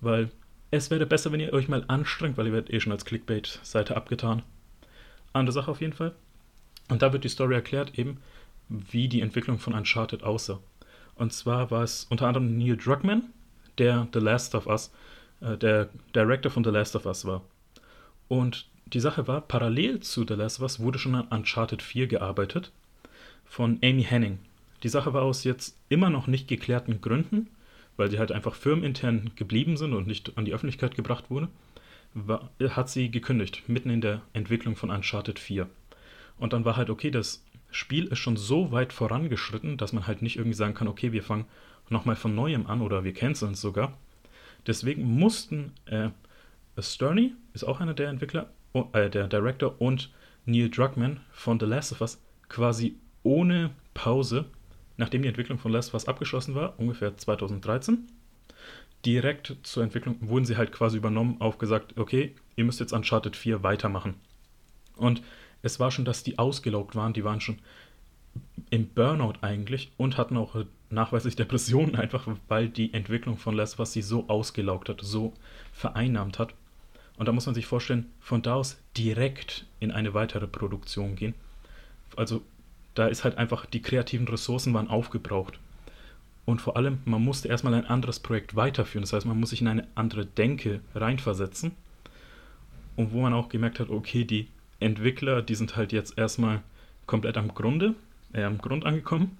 weil 0.00 0.30
es 0.70 0.90
wäre 0.90 1.04
besser, 1.04 1.30
wenn 1.30 1.40
ihr 1.40 1.52
euch 1.52 1.68
mal 1.68 1.84
anstrengt, 1.88 2.38
weil 2.38 2.46
ihr 2.46 2.54
werdet 2.54 2.72
eh 2.72 2.80
schon 2.80 2.90
als 2.90 3.04
Clickbait-Seite 3.04 3.94
abgetan. 3.94 4.42
Andere 5.34 5.52
Sache 5.52 5.70
auf 5.70 5.82
jeden 5.82 5.92
Fall. 5.92 6.14
Und 6.88 7.02
da 7.02 7.12
wird 7.12 7.24
die 7.24 7.28
Story 7.28 7.52
erklärt, 7.52 7.98
eben, 7.98 8.16
wie 8.70 9.08
die 9.08 9.20
Entwicklung 9.20 9.58
von 9.58 9.74
Uncharted 9.74 10.22
aussah. 10.22 10.58
Und 11.16 11.34
zwar 11.34 11.70
war 11.70 11.82
es 11.82 12.06
unter 12.08 12.26
anderem 12.26 12.56
Neil 12.56 12.78
Druckmann, 12.78 13.24
der 13.76 14.08
The 14.14 14.20
Last 14.20 14.54
of 14.54 14.66
Us, 14.66 14.90
äh, 15.42 15.58
der 15.58 15.90
Director 16.14 16.50
von 16.50 16.64
The 16.64 16.70
Last 16.70 16.96
of 16.96 17.04
Us 17.04 17.26
war. 17.26 17.42
Und 18.28 18.69
die 18.92 19.00
Sache 19.00 19.26
war, 19.26 19.40
parallel 19.40 20.00
zu 20.00 20.24
The 20.26 20.34
Last 20.34 20.58
of 20.58 20.62
Us 20.62 20.80
wurde 20.80 20.98
schon 20.98 21.14
an 21.14 21.28
Uncharted 21.28 21.82
4 21.82 22.06
gearbeitet 22.06 22.72
von 23.44 23.78
Amy 23.82 24.04
Henning. 24.04 24.38
Die 24.82 24.88
Sache 24.88 25.12
war 25.12 25.22
aus 25.22 25.44
jetzt 25.44 25.76
immer 25.88 26.10
noch 26.10 26.26
nicht 26.26 26.48
geklärten 26.48 27.00
Gründen 27.00 27.48
weil 28.00 28.10
sie 28.10 28.18
halt 28.18 28.32
einfach 28.32 28.54
firmenintern 28.54 29.32
geblieben 29.36 29.76
sind 29.76 29.92
und 29.92 30.06
nicht 30.06 30.38
an 30.38 30.46
die 30.46 30.54
Öffentlichkeit 30.54 30.94
gebracht 30.94 31.28
wurde, 31.28 31.48
war, 32.14 32.48
hat 32.70 32.88
sie 32.88 33.10
gekündigt, 33.10 33.64
mitten 33.68 33.90
in 33.90 34.00
der 34.00 34.22
Entwicklung 34.32 34.74
von 34.74 34.88
Uncharted 34.88 35.38
4. 35.38 35.68
Und 36.38 36.54
dann 36.54 36.64
war 36.64 36.78
halt, 36.78 36.88
okay, 36.88 37.10
das 37.10 37.44
Spiel 37.70 38.06
ist 38.06 38.18
schon 38.18 38.38
so 38.38 38.72
weit 38.72 38.94
vorangeschritten, 38.94 39.76
dass 39.76 39.92
man 39.92 40.06
halt 40.06 40.22
nicht 40.22 40.36
irgendwie 40.36 40.56
sagen 40.56 40.72
kann, 40.72 40.88
okay, 40.88 41.12
wir 41.12 41.22
fangen 41.22 41.44
nochmal 41.90 42.16
von 42.16 42.34
neuem 42.34 42.66
an 42.66 42.80
oder 42.80 43.04
wir 43.04 43.12
canceln 43.12 43.52
es 43.52 43.60
sogar. 43.60 43.92
Deswegen 44.66 45.04
mussten 45.04 45.72
äh, 45.84 46.08
Sterney, 46.78 47.34
ist 47.52 47.64
auch 47.64 47.80
einer 47.80 47.92
der 47.92 48.08
Entwickler, 48.08 48.48
äh, 48.92 49.10
der 49.10 49.28
Director 49.28 49.80
und 49.80 50.10
Neil 50.46 50.70
Druckmann 50.70 51.20
von 51.32 51.60
The 51.60 51.66
Last 51.66 51.92
of 51.92 52.00
Us 52.00 52.20
quasi 52.48 52.96
ohne 53.22 53.70
Pause 53.94 54.46
nachdem 55.00 55.22
die 55.22 55.28
Entwicklung 55.28 55.58
von 55.58 55.72
Last 55.72 55.88
of 55.88 55.94
Us 55.94 56.06
abgeschlossen 56.06 56.54
war, 56.54 56.78
ungefähr 56.78 57.16
2013, 57.16 58.06
direkt 59.06 59.56
zur 59.62 59.82
Entwicklung 59.82 60.16
wurden 60.20 60.44
sie 60.44 60.58
halt 60.58 60.72
quasi 60.72 60.98
übernommen, 60.98 61.40
aufgesagt, 61.40 61.98
okay, 61.98 62.34
ihr 62.54 62.64
müsst 62.64 62.80
jetzt 62.80 62.92
Uncharted 62.92 63.34
4 63.34 63.62
weitermachen. 63.62 64.14
Und 64.96 65.22
es 65.62 65.80
war 65.80 65.90
schon, 65.90 66.04
dass 66.04 66.22
die 66.22 66.38
ausgelaugt 66.38 66.94
waren, 66.94 67.14
die 67.14 67.24
waren 67.24 67.40
schon 67.40 67.58
im 68.68 68.88
Burnout 68.88 69.38
eigentlich 69.40 69.90
und 69.96 70.18
hatten 70.18 70.36
auch 70.36 70.54
nachweislich 70.90 71.34
Depressionen 71.34 71.96
einfach, 71.96 72.28
weil 72.48 72.68
die 72.68 72.92
Entwicklung 72.92 73.38
von 73.38 73.56
Last 73.56 73.74
of 73.74 73.80
Us 73.80 73.92
sie 73.94 74.02
so 74.02 74.28
ausgelaugt 74.28 74.90
hat, 74.90 75.00
so 75.00 75.32
vereinnahmt 75.72 76.38
hat. 76.38 76.54
Und 77.20 77.26
da 77.26 77.32
muss 77.32 77.44
man 77.44 77.54
sich 77.54 77.66
vorstellen, 77.66 78.06
von 78.18 78.40
da 78.40 78.54
aus 78.54 78.78
direkt 78.96 79.66
in 79.78 79.90
eine 79.90 80.14
weitere 80.14 80.46
Produktion 80.46 81.16
gehen. 81.16 81.34
Also 82.16 82.40
da 82.94 83.08
ist 83.08 83.24
halt 83.24 83.36
einfach, 83.36 83.66
die 83.66 83.82
kreativen 83.82 84.26
Ressourcen 84.26 84.72
waren 84.72 84.88
aufgebraucht. 84.88 85.58
Und 86.46 86.62
vor 86.62 86.78
allem, 86.78 87.00
man 87.04 87.22
musste 87.22 87.48
erstmal 87.48 87.74
ein 87.74 87.84
anderes 87.84 88.20
Projekt 88.20 88.56
weiterführen. 88.56 89.02
Das 89.02 89.12
heißt, 89.12 89.26
man 89.26 89.38
muss 89.38 89.50
sich 89.50 89.60
in 89.60 89.68
eine 89.68 89.86
andere 89.94 90.24
Denke 90.24 90.80
reinversetzen. 90.94 91.72
Und 92.96 93.12
wo 93.12 93.20
man 93.20 93.34
auch 93.34 93.50
gemerkt 93.50 93.80
hat, 93.80 93.90
okay, 93.90 94.24
die 94.24 94.48
Entwickler, 94.78 95.42
die 95.42 95.56
sind 95.56 95.76
halt 95.76 95.92
jetzt 95.92 96.16
erstmal 96.16 96.62
komplett 97.04 97.36
am 97.36 97.52
Grunde, 97.52 97.96
äh, 98.32 98.44
am 98.44 98.56
Grund 98.56 98.86
angekommen. 98.86 99.36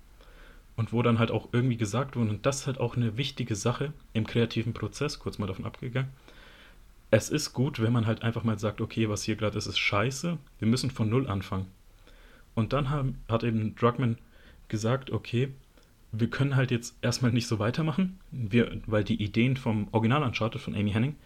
Und 0.77 0.93
wo 0.93 1.01
dann 1.01 1.19
halt 1.19 1.31
auch 1.31 1.49
irgendwie 1.53 1.79
gesagt 1.79 2.15
wurde, 2.15 2.29
und 2.29 2.45
das 2.45 2.61
ist 2.61 2.67
halt 2.67 2.79
auch 2.79 2.99
eine 2.99 3.17
wichtige 3.17 3.55
Sache 3.55 3.95
im 4.13 4.27
kreativen 4.27 4.75
Prozess, 4.75 5.19
kurz 5.19 5.39
mal 5.39 5.47
davon 5.47 5.65
abgegangen. 5.65 6.11
Es 7.11 7.29
ist 7.29 7.53
gut, 7.53 7.81
wenn 7.81 7.93
man 7.93 8.07
halt 8.07 8.23
einfach 8.23 8.45
mal 8.45 8.59
sagt, 8.59 8.81
okay, 8.81 9.09
was 9.09 9.25
hier 9.25 9.37
gerade 9.37 9.59
ist, 9.59 9.67
ist 9.67 9.79
scheiße. 9.79 10.39
Wir 10.59 10.69
müssen 10.69 10.91
von 10.91 11.09
Null 11.09 11.27
anfangen. 11.29 11.67
Und 12.55 12.73
dann 12.73 12.91
haben, 12.91 13.19
hat 13.29 13.43
eben 13.43 13.75
Druckmann 13.75 14.19
gesagt, 14.69 15.11
okay, 15.11 15.53
wir 16.13 16.29
können 16.29 16.57
halt 16.57 16.71
jetzt 16.71 16.97
erstmal 17.03 17.33
nicht 17.33 17.47
so 17.47 17.59
weitermachen, 17.59 18.19
wir, 18.31 18.81
weil 18.87 19.05
die 19.05 19.23
Ideen 19.23 19.57
vom 19.57 19.89
Original 19.93 20.23
Uncharted 20.23 20.61
von 20.61 20.75
Amy 20.75 20.91
Henning 20.91 21.17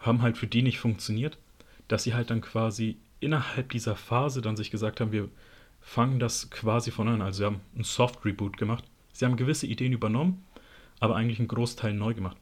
haben 0.00 0.22
halt 0.22 0.38
für 0.38 0.46
die 0.46 0.62
nicht 0.62 0.78
funktioniert, 0.78 1.38
dass 1.88 2.04
sie 2.04 2.14
halt 2.14 2.30
dann 2.30 2.40
quasi 2.40 2.96
innerhalb 3.20 3.70
dieser 3.70 3.94
Phase 3.94 4.40
dann 4.40 4.56
sich 4.56 4.70
gesagt 4.70 5.00
haben, 5.00 5.12
wir 5.12 5.28
fangen 5.80 6.18
das 6.18 6.50
quasi 6.50 6.90
von 6.90 7.08
an. 7.08 7.22
Also 7.22 7.38
sie 7.38 7.44
haben 7.44 7.60
ein 7.76 7.84
Soft 7.84 8.24
Reboot 8.24 8.56
gemacht. 8.56 8.84
Sie 9.12 9.24
haben 9.24 9.36
gewisse 9.36 9.66
Ideen 9.66 9.92
übernommen, 9.92 10.42
aber 11.00 11.16
eigentlich 11.16 11.38
einen 11.38 11.48
Großteil 11.48 11.92
neu 11.92 12.14
gemacht. 12.14 12.36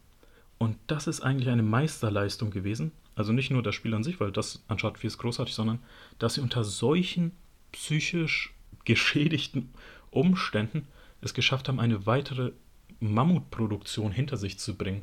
Und 0.61 0.77
das 0.89 1.07
ist 1.07 1.23
eigentlich 1.23 1.49
eine 1.49 1.63
Meisterleistung 1.63 2.51
gewesen. 2.51 2.93
Also 3.17 3.33
nicht 3.33 3.51
nur 3.51 3.63
das 3.63 3.75
Spiel 3.75 3.95
an 3.95 4.05
sich, 4.05 4.21
weil 4.21 4.31
das 4.31 4.63
Uncharted 4.69 4.99
4 4.99 5.09
ist 5.09 5.19
großartig, 5.19 5.55
sondern 5.55 5.79
dass 6.19 6.35
sie 6.35 6.43
unter 6.43 6.65
solchen 6.65 7.33
psychisch 7.73 8.53
geschädigten 8.85 9.71
Umständen 10.11 10.87
es 11.23 11.33
geschafft 11.33 11.69
haben, 11.69 11.81
eine 11.81 12.05
weitere 12.05 12.53
Mammutproduktion 13.01 14.13
hinter 14.13 14.37
sich 14.37 14.59
zu 14.59 14.77
bringen 14.77 15.03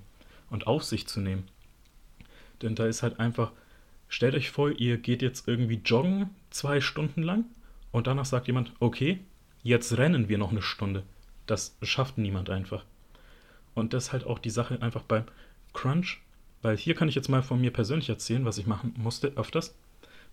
und 0.51 0.67
auf 0.67 0.83
sich 0.83 1.07
zu 1.07 1.21
nehmen. 1.21 1.47
Denn 2.61 2.75
da 2.75 2.85
ist 2.85 3.01
halt 3.01 3.19
einfach, 3.19 3.51
stellt 4.09 4.35
euch 4.35 4.51
vor, 4.51 4.69
ihr 4.69 4.97
geht 4.97 5.23
jetzt 5.23 5.47
irgendwie 5.47 5.81
joggen 5.83 6.29
zwei 6.51 6.81
Stunden 6.81 7.23
lang 7.23 7.45
und 7.91 8.05
danach 8.05 8.25
sagt 8.25 8.45
jemand, 8.45 8.73
okay, 8.79 9.21
jetzt 9.63 9.97
rennen 9.97 10.29
wir 10.29 10.37
noch 10.37 10.51
eine 10.51 10.61
Stunde. 10.61 11.01
Das 11.47 11.75
schafft 11.81 12.19
niemand 12.19 12.51
einfach. 12.51 12.85
Und 13.73 13.93
das 13.93 14.05
ist 14.05 14.13
halt 14.13 14.25
auch 14.25 14.39
die 14.39 14.49
Sache 14.49 14.81
einfach 14.81 15.03
beim 15.03 15.23
Crunch, 15.77 16.19
weil 16.62 16.75
hier 16.75 16.96
kann 16.96 17.10
ich 17.10 17.15
jetzt 17.15 17.29
mal 17.29 17.43
von 17.43 17.62
mir 17.62 17.72
persönlich 17.72 18.10
erzählen, 18.10 18.46
was 18.46 18.57
ich 18.57 18.67
machen 18.67 18.93
musste 18.98 19.27
öfters 19.36 19.75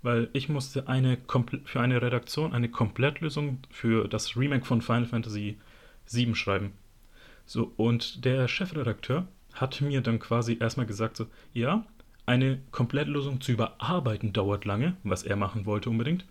weil 0.05 0.29
ich 0.35 0.51
musste 0.51 0.87
eine 0.87 1.17
für 1.65 1.81
eine 1.81 2.03
Redaktion 2.03 2.53
eine 2.53 2.69
Komplettlösung 2.69 3.59
für 3.71 4.07
das 4.07 4.37
Remake 4.37 4.67
von 4.67 4.83
Final 4.83 5.07
Fantasy 5.07 5.57
VII 6.07 6.35
schreiben. 6.35 6.73
So, 7.47 7.73
und 7.79 8.25
der 8.27 8.47
Chefredakteur 8.47 9.27
hat 9.55 9.81
mir 9.81 10.03
dann 10.03 10.19
quasi 10.19 10.59
erstmal 10.61 10.87
gesagt, 10.87 11.17
so, 11.17 11.27
ja, 11.55 11.87
eine 12.27 12.61
Komplettlösung 12.71 13.41
zu 13.41 13.53
überarbeiten 13.53 14.35
dauert 14.35 14.67
lange, 14.67 14.95
was 15.05 15.23
er 15.23 15.37
machen 15.37 15.65
wollte 15.65 15.89
unbedingt. 15.89 16.27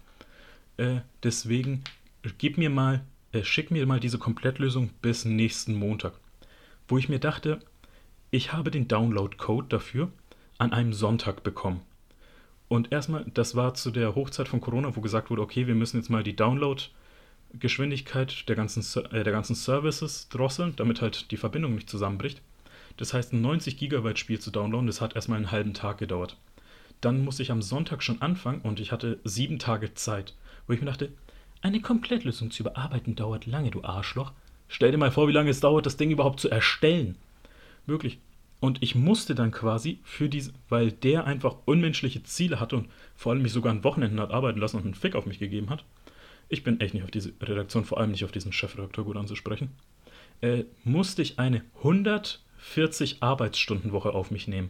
Äh, 0.77 0.99
deswegen 1.23 1.83
gib 2.37 2.59
mir 2.59 2.69
mal, 2.69 3.01
äh, 3.31 3.43
schick 3.43 3.71
mir 3.71 3.85
mal 3.87 3.99
diese 3.99 4.19
Komplettlösung 4.19 4.91
bis 5.01 5.25
nächsten 5.25 5.73
Montag. 5.73 6.13
Wo 6.87 6.99
ich 6.99 7.09
mir 7.09 7.19
dachte, 7.19 7.59
ich 8.33 8.51
habe 8.51 8.71
den 8.71 8.87
Download-Code 8.87 9.67
dafür 9.69 10.09
an 10.57 10.73
einem 10.73 10.91
Sonntag 10.91 11.43
bekommen. 11.43 11.81
Und 12.67 12.91
erstmal, 12.91 13.25
das 13.31 13.55
war 13.55 13.75
zu 13.75 13.91
der 13.91 14.15
Hochzeit 14.15 14.47
von 14.47 14.59
Corona, 14.59 14.95
wo 14.95 15.01
gesagt 15.01 15.29
wurde, 15.29 15.43
okay, 15.43 15.67
wir 15.67 15.75
müssen 15.75 15.97
jetzt 15.97 16.09
mal 16.09 16.23
die 16.23 16.35
Download-Geschwindigkeit 16.35 18.49
der 18.49 18.55
ganzen, 18.55 18.83
äh, 19.11 19.23
der 19.23 19.33
ganzen 19.33 19.53
Services 19.53 20.29
drosseln, 20.29 20.75
damit 20.77 20.99
halt 20.99 21.29
die 21.29 21.37
Verbindung 21.37 21.75
nicht 21.75 21.87
zusammenbricht. 21.87 22.41
Das 22.97 23.13
heißt, 23.13 23.33
ein 23.33 23.41
90 23.41 23.77
Gigabyte 23.77 24.17
Spiel 24.17 24.39
zu 24.39 24.49
downloaden, 24.49 24.87
das 24.87 24.99
hat 24.99 25.15
erstmal 25.15 25.37
einen 25.37 25.51
halben 25.51 25.75
Tag 25.75 25.99
gedauert. 25.99 26.35
Dann 27.01 27.23
musste 27.23 27.43
ich 27.43 27.51
am 27.51 27.61
Sonntag 27.61 28.01
schon 28.01 28.23
anfangen 28.23 28.61
und 28.61 28.79
ich 28.79 28.91
hatte 28.91 29.19
sieben 29.23 29.59
Tage 29.59 29.93
Zeit, 29.93 30.33
wo 30.65 30.73
ich 30.73 30.79
mir 30.79 30.87
dachte, 30.87 31.11
eine 31.61 31.81
Komplettlösung 31.81 32.49
zu 32.49 32.63
überarbeiten 32.63 33.13
dauert 33.13 33.45
lange, 33.45 33.69
du 33.69 33.83
Arschloch. 33.83 34.31
Stell 34.69 34.89
dir 34.89 34.97
mal 34.97 35.11
vor, 35.11 35.27
wie 35.27 35.33
lange 35.33 35.51
es 35.51 35.59
dauert, 35.59 35.85
das 35.85 35.97
Ding 35.97 36.09
überhaupt 36.09 36.39
zu 36.39 36.49
erstellen. 36.49 37.15
Wirklich. 37.85 38.19
Und 38.59 38.81
ich 38.81 38.95
musste 38.95 39.35
dann 39.35 39.51
quasi 39.51 39.99
für 40.03 40.29
diese, 40.29 40.53
weil 40.69 40.93
der 40.93 41.25
einfach 41.25 41.57
unmenschliche 41.65 42.23
Ziele 42.23 42.61
hatte 42.61 42.77
und 42.77 42.87
vor 43.13 43.33
allem 43.33 43.41
mich 43.41 43.51
sogar 43.51 43.73
an 43.73 43.83
Wochenenden 43.83 44.21
hat 44.21 44.31
arbeiten 44.31 44.59
lassen 44.59 44.77
und 44.77 44.85
einen 44.85 44.93
Fick 44.93 45.15
auf 45.15 45.25
mich 45.25 45.39
gegeben 45.39 45.69
hat. 45.69 45.83
Ich 46.47 46.63
bin 46.63 46.79
echt 46.79 46.93
nicht 46.93 47.03
auf 47.03 47.11
diese 47.11 47.33
Redaktion, 47.41 47.83
vor 47.83 47.99
allem 47.99 48.11
nicht 48.11 48.23
auf 48.23 48.31
diesen 48.31 48.53
Chefredakteur 48.53 49.03
gut 49.03 49.17
anzusprechen. 49.17 49.71
Äh, 50.39 50.63
musste 50.85 51.21
ich 51.21 51.39
eine 51.39 51.61
140 51.79 53.21
Arbeitsstunden 53.21 53.91
Woche 53.91 54.13
auf 54.13 54.31
mich 54.31 54.47
nehmen. 54.47 54.69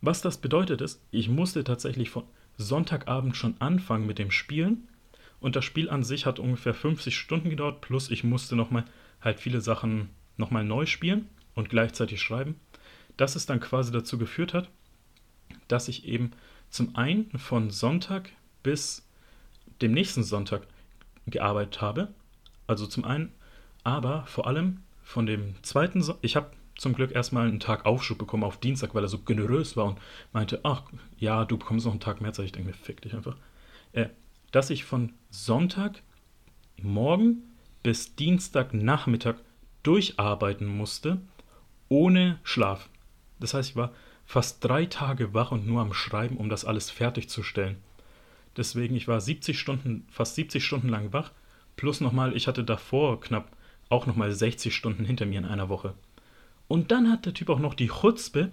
Was 0.00 0.20
das 0.20 0.38
bedeutet 0.38 0.80
ist, 0.80 1.00
ich 1.12 1.28
musste 1.28 1.62
tatsächlich 1.62 2.10
von 2.10 2.24
Sonntagabend 2.56 3.36
schon 3.36 3.54
anfangen 3.60 4.06
mit 4.06 4.18
dem 4.18 4.32
Spielen 4.32 4.88
und 5.38 5.54
das 5.54 5.64
Spiel 5.64 5.90
an 5.90 6.02
sich 6.02 6.26
hat 6.26 6.40
ungefähr 6.40 6.74
50 6.74 7.16
Stunden 7.16 7.50
gedauert, 7.50 7.82
plus 7.82 8.10
ich 8.10 8.24
musste 8.24 8.56
nochmal 8.56 8.84
halt 9.20 9.38
viele 9.38 9.60
Sachen 9.60 10.08
nochmal 10.36 10.64
neu 10.64 10.86
spielen 10.86 11.28
und 11.56 11.68
gleichzeitig 11.68 12.22
schreiben 12.22 12.60
dass 13.16 13.36
es 13.36 13.46
dann 13.46 13.60
quasi 13.60 13.92
dazu 13.92 14.18
geführt 14.18 14.54
hat, 14.54 14.68
dass 15.68 15.88
ich 15.88 16.06
eben 16.06 16.32
zum 16.70 16.96
einen 16.96 17.30
von 17.38 17.70
Sonntag 17.70 18.30
bis 18.62 19.06
dem 19.80 19.92
nächsten 19.92 20.22
Sonntag 20.22 20.66
gearbeitet 21.26 21.80
habe. 21.80 22.08
Also 22.66 22.86
zum 22.86 23.04
einen, 23.04 23.32
aber 23.84 24.24
vor 24.26 24.46
allem 24.46 24.82
von 25.02 25.26
dem 25.26 25.54
zweiten, 25.62 26.02
so 26.02 26.18
ich 26.22 26.36
habe 26.36 26.50
zum 26.76 26.92
Glück 26.92 27.12
erstmal 27.12 27.48
einen 27.48 27.60
Tag 27.60 27.86
Aufschub 27.86 28.18
bekommen 28.18 28.44
auf 28.44 28.58
Dienstag, 28.58 28.94
weil 28.94 29.04
er 29.04 29.08
so 29.08 29.18
generös 29.18 29.76
war 29.76 29.86
und 29.86 29.98
meinte, 30.32 30.60
ach 30.62 30.82
ja, 31.16 31.44
du 31.44 31.56
bekommst 31.56 31.86
noch 31.86 31.92
einen 31.92 32.00
Tag 32.00 32.20
mehr 32.20 32.32
Zeit. 32.32 32.46
Ich 32.46 32.52
denke 32.52 32.68
mir, 32.68 32.74
fick 32.74 33.00
dich 33.00 33.14
einfach. 33.14 33.36
Äh, 33.92 34.08
dass 34.52 34.68
ich 34.68 34.84
von 34.84 35.14
Sonntag 35.30 36.02
morgen 36.82 37.42
bis 37.82 38.14
Dienstagnachmittag 38.16 39.36
durcharbeiten 39.82 40.66
musste, 40.66 41.20
ohne 41.88 42.38
Schlaf. 42.42 42.88
Das 43.38 43.54
heißt, 43.54 43.70
ich 43.70 43.76
war 43.76 43.92
fast 44.24 44.64
drei 44.64 44.86
Tage 44.86 45.34
wach 45.34 45.52
und 45.52 45.66
nur 45.66 45.80
am 45.80 45.92
Schreiben, 45.92 46.36
um 46.36 46.48
das 46.48 46.64
alles 46.64 46.90
fertigzustellen. 46.90 47.76
Deswegen, 48.56 48.96
ich 48.96 49.08
war 49.08 49.20
70 49.20 49.58
Stunden, 49.58 50.06
fast 50.10 50.34
70 50.34 50.64
Stunden 50.64 50.88
lang 50.88 51.12
wach, 51.12 51.32
plus 51.76 52.00
nochmal, 52.00 52.34
ich 52.34 52.48
hatte 52.48 52.64
davor 52.64 53.20
knapp 53.20 53.50
auch 53.88 54.06
nochmal 54.06 54.32
60 54.32 54.74
Stunden 54.74 55.04
hinter 55.04 55.26
mir 55.26 55.38
in 55.38 55.44
einer 55.44 55.68
Woche. 55.68 55.94
Und 56.68 56.90
dann 56.90 57.10
hat 57.10 57.26
der 57.26 57.34
Typ 57.34 57.50
auch 57.50 57.60
noch 57.60 57.74
die 57.74 57.88
Chutzpe, 57.88 58.50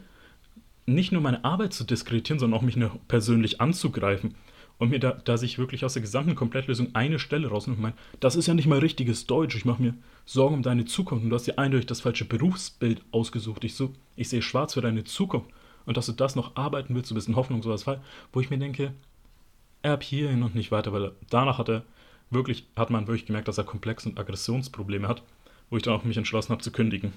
nicht 0.86 1.12
nur 1.12 1.22
meine 1.22 1.44
Arbeit 1.44 1.74
zu 1.74 1.86
diskreditieren, 1.86 2.40
sondern 2.40 2.60
auch 2.60 2.64
mich 2.64 2.78
persönlich 3.08 3.62
anzugreifen 3.62 4.36
und 4.78 4.90
mir 4.90 5.00
da, 5.00 5.12
da 5.12 5.38
sich 5.38 5.58
wirklich 5.58 5.86
aus 5.86 5.94
der 5.94 6.02
gesamten 6.02 6.36
Komplettlösung 6.36 6.94
eine 6.94 7.20
Stelle 7.20 7.48
rausnimmt 7.48 7.78
und 7.78 7.84
meint, 7.84 7.96
das 8.20 8.36
ist 8.36 8.48
ja 8.48 8.54
nicht 8.54 8.68
mal 8.68 8.80
richtiges 8.80 9.26
Deutsch, 9.28 9.56
ich 9.56 9.66
mache 9.66 9.82
mir 9.82 9.94
Sorgen 10.26 10.56
um 10.56 10.64
deine 10.64 10.86
Zukunft 10.86 11.24
und 11.24 11.30
du 11.30 11.36
hast 11.36 11.48
dir 11.48 11.60
eindeutig 11.60 11.86
das 11.86 12.02
falsche 12.02 12.26
Berufsbild 12.26 13.02
ausgesucht. 13.12 13.64
Ich, 13.64 13.76
so, 13.76 13.94
ich 14.16 14.30
sehe 14.30 14.42
schwarz 14.42 14.74
für 14.74 14.82
deine 14.82 15.04
Zukunft 15.04 15.50
und 15.86 15.98
dass 15.98 16.06
du 16.06 16.12
das 16.14 16.36
noch 16.36 16.56
arbeiten 16.56 16.96
willst, 16.96 17.12
du 17.12 17.16
bist 17.16 17.28
in 17.28 17.36
Hoffnung, 17.36 17.62
sowas, 17.62 17.86
wo 18.32 18.40
ich 18.40 18.50
mir 18.50 18.58
denke, 18.58 18.94
er 19.82 19.94
ab 19.94 20.04
hierhin 20.04 20.44
und 20.44 20.56
nicht 20.56 20.72
weiter, 20.72 20.94
weil 20.94 21.12
danach 21.30 21.58
hat 21.58 21.70
er 21.70 21.84
wirklich, 22.30 22.68
hat 22.76 22.90
man 22.90 23.08
wirklich 23.08 23.26
gemerkt, 23.26 23.48
dass 23.48 23.58
er 23.58 23.66
Komplex- 23.66 24.06
und 24.06 24.18
Aggressionsprobleme 24.20 25.08
hat, 25.08 25.24
wo 25.70 25.78
ich 25.78 25.84
dann 25.84 25.94
auch 25.94 26.04
mich 26.04 26.18
entschlossen 26.18 26.52
habe 26.52 26.64
zu 26.64 26.72
kündigen. 26.72 27.14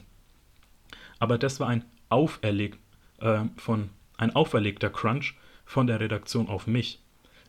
Aber 1.19 1.39
das 1.39 1.61
war 1.61 1.69
ein 1.69 1.85
Auferleg, 2.09 2.79
äh, 3.19 3.45
von, 3.57 3.91
ein 4.17 4.35
auferlegter 4.35 4.91
Crunch 4.91 5.35
von 5.65 5.87
der 5.87 6.01
Redaktion 6.01 6.49
auf 6.49 6.67
mich. 6.67 7.01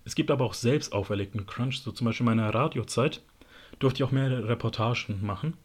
Es 0.08 0.16
gibt 0.16 0.32
aber 0.32 0.46
auch 0.46 0.54
selbst 0.54 0.94
auferlegten 0.94 1.46
Crunch, 1.48 1.82
so 1.82 1.92
zum 1.92 2.06
Beispiel 2.06 2.24
in 2.24 2.38
meiner 2.38 2.56
Radiozeit 2.56 3.22
durfte 3.80 3.98
ich 3.98 4.04
auch 4.08 4.14
mehrere 4.14 4.48
Reportagen 4.48 5.20
machen, 5.22 5.58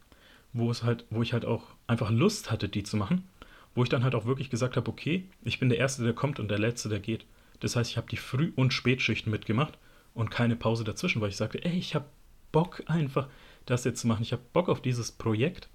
wo 0.53 0.69
es 0.69 0.83
halt, 0.83 1.05
wo 1.11 1.23
ich 1.23 1.33
halt 1.33 1.45
auch 1.45 1.63
einfach 1.87 2.11
Lust 2.11 2.51
hatte, 2.51 2.69
die 2.69 2.83
zu 2.83 2.97
machen, 2.97 3.29
wo 3.77 3.85
ich 3.85 3.89
dann 3.89 4.03
halt 4.03 4.17
auch 4.17 4.25
wirklich 4.27 4.51
gesagt 4.51 4.77
habe, 4.77 4.91
okay, 4.91 5.29
ich 5.45 5.61
bin 5.61 5.69
der 5.69 5.79
Erste, 5.79 6.03
der 6.03 6.13
kommt 6.13 6.41
und 6.41 6.49
der 6.49 6.59
Letzte, 6.59 6.89
der 6.89 6.99
geht. 6.99 7.25
Das 7.61 7.77
heißt, 7.77 7.89
ich 7.93 7.97
habe 7.97 8.09
die 8.11 8.17
Früh- 8.17 8.51
und 8.57 8.73
Spätschichten 8.73 9.31
mitgemacht 9.31 9.79
und 10.13 10.33
keine 10.33 10.57
Pause 10.57 10.83
dazwischen, 10.83 11.23
weil 11.23 11.29
ich 11.29 11.37
sagte, 11.37 11.65
ey, 11.65 11.79
ich 11.79 11.95
habe 11.95 12.07
Bock 12.51 12.83
einfach, 12.87 13.29
das 13.67 13.85
jetzt 13.85 14.01
zu 14.01 14.09
machen. 14.09 14.23
Ich 14.23 14.33
habe 14.33 14.43
Bock 14.53 14.69
auf 14.69 14.83
dieses 14.83 15.13
Projekt 15.13 15.69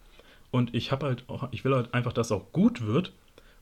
und 0.52 0.76
ich 0.76 0.92
habe 0.92 1.06
halt 1.06 1.24
auch, 1.30 1.48
ich 1.52 1.64
will 1.64 1.74
halt 1.74 1.94
einfach, 1.94 2.12
dass 2.12 2.28
es 2.28 2.32
auch 2.34 2.52
gut 2.52 2.86
wird 2.86 3.14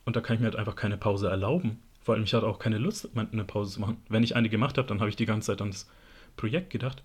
und 0.04 0.16
da 0.16 0.22
kann 0.22 0.34
ich 0.34 0.40
mir 0.40 0.48
halt 0.48 0.56
einfach 0.56 0.76
keine 0.76 0.98
Pause 0.98 1.30
erlauben. 1.30 1.80
Vor 2.06 2.14
allem, 2.14 2.24
ich 2.24 2.36
hatte 2.36 2.46
auch 2.46 2.60
keine 2.60 2.78
Lust, 2.78 3.10
eine 3.16 3.44
Pause 3.46 3.74
zu 3.74 3.82
machen. 3.82 3.98
Wenn 4.10 4.22
ich 4.22 4.36
eine 4.36 4.48
gemacht 4.48 4.78
habe, 4.78 4.88
dann 4.88 5.00
habe 5.00 5.10
ich 5.10 5.16
die 5.16 5.26
ganze 5.26 5.48
Zeit 5.48 5.62
an 5.64 5.72
das 5.72 5.90
Projekt 6.38 6.70
gedacht. 6.70 7.02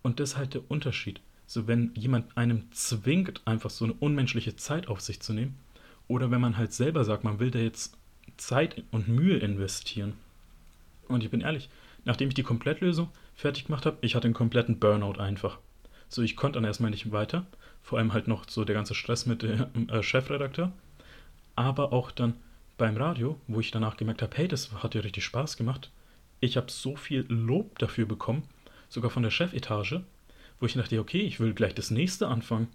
Und 0.00 0.20
das 0.20 0.30
ist 0.30 0.36
halt 0.38 0.54
der 0.54 0.70
Unterschied. 0.70 1.20
So, 1.46 1.66
wenn 1.66 1.92
jemand 1.94 2.34
einem 2.34 2.72
zwingt, 2.72 3.42
einfach 3.46 3.68
so 3.68 3.84
eine 3.84 3.92
unmenschliche 3.92 4.56
Zeit 4.56 4.88
auf 4.88 5.02
sich 5.02 5.20
zu 5.20 5.34
nehmen, 5.34 5.58
oder 6.08 6.30
wenn 6.30 6.40
man 6.40 6.56
halt 6.56 6.72
selber 6.72 7.04
sagt, 7.04 7.24
man 7.24 7.40
will 7.40 7.50
da 7.50 7.58
jetzt 7.58 7.98
Zeit 8.38 8.82
und 8.90 9.06
Mühe 9.06 9.36
investieren. 9.36 10.14
Und 11.08 11.22
ich 11.22 11.30
bin 11.30 11.42
ehrlich, 11.42 11.68
nachdem 12.06 12.28
ich 12.28 12.34
die 12.34 12.42
Komplettlösung 12.42 13.10
fertig 13.34 13.66
gemacht 13.66 13.84
habe, 13.84 13.98
ich 14.00 14.14
hatte 14.14 14.28
einen 14.28 14.34
kompletten 14.34 14.78
Burnout 14.78 15.20
einfach. 15.20 15.58
So, 16.08 16.22
ich 16.22 16.36
konnte 16.36 16.56
dann 16.56 16.64
erstmal 16.64 16.90
nicht 16.90 17.12
weiter. 17.12 17.44
Vor 17.82 17.98
allem 17.98 18.14
halt 18.14 18.28
noch 18.28 18.48
so 18.48 18.64
der 18.64 18.74
ganze 18.74 18.94
Stress 18.94 19.26
mit 19.26 19.42
dem 19.42 19.90
äh, 19.90 20.02
Chefredakteur. 20.02 20.72
Aber 21.54 21.92
auch 21.92 22.10
dann 22.10 22.32
beim 22.76 22.96
Radio, 22.96 23.40
wo 23.46 23.60
ich 23.60 23.70
danach 23.70 23.96
gemerkt 23.96 24.22
habe, 24.22 24.36
hey, 24.36 24.48
das 24.48 24.72
hat 24.72 24.94
ja 24.94 25.00
richtig 25.00 25.24
Spaß 25.24 25.56
gemacht. 25.56 25.90
Ich 26.40 26.56
habe 26.56 26.70
so 26.70 26.96
viel 26.96 27.24
Lob 27.28 27.78
dafür 27.78 28.06
bekommen, 28.06 28.42
sogar 28.88 29.10
von 29.10 29.22
der 29.22 29.30
Chefetage, 29.30 30.02
wo 30.60 30.66
ich 30.66 30.74
dachte, 30.74 31.00
okay, 31.00 31.20
ich 31.20 31.40
will 31.40 31.54
gleich 31.54 31.74
das 31.74 31.90
nächste 31.90 32.28
anfangen. 32.28 32.68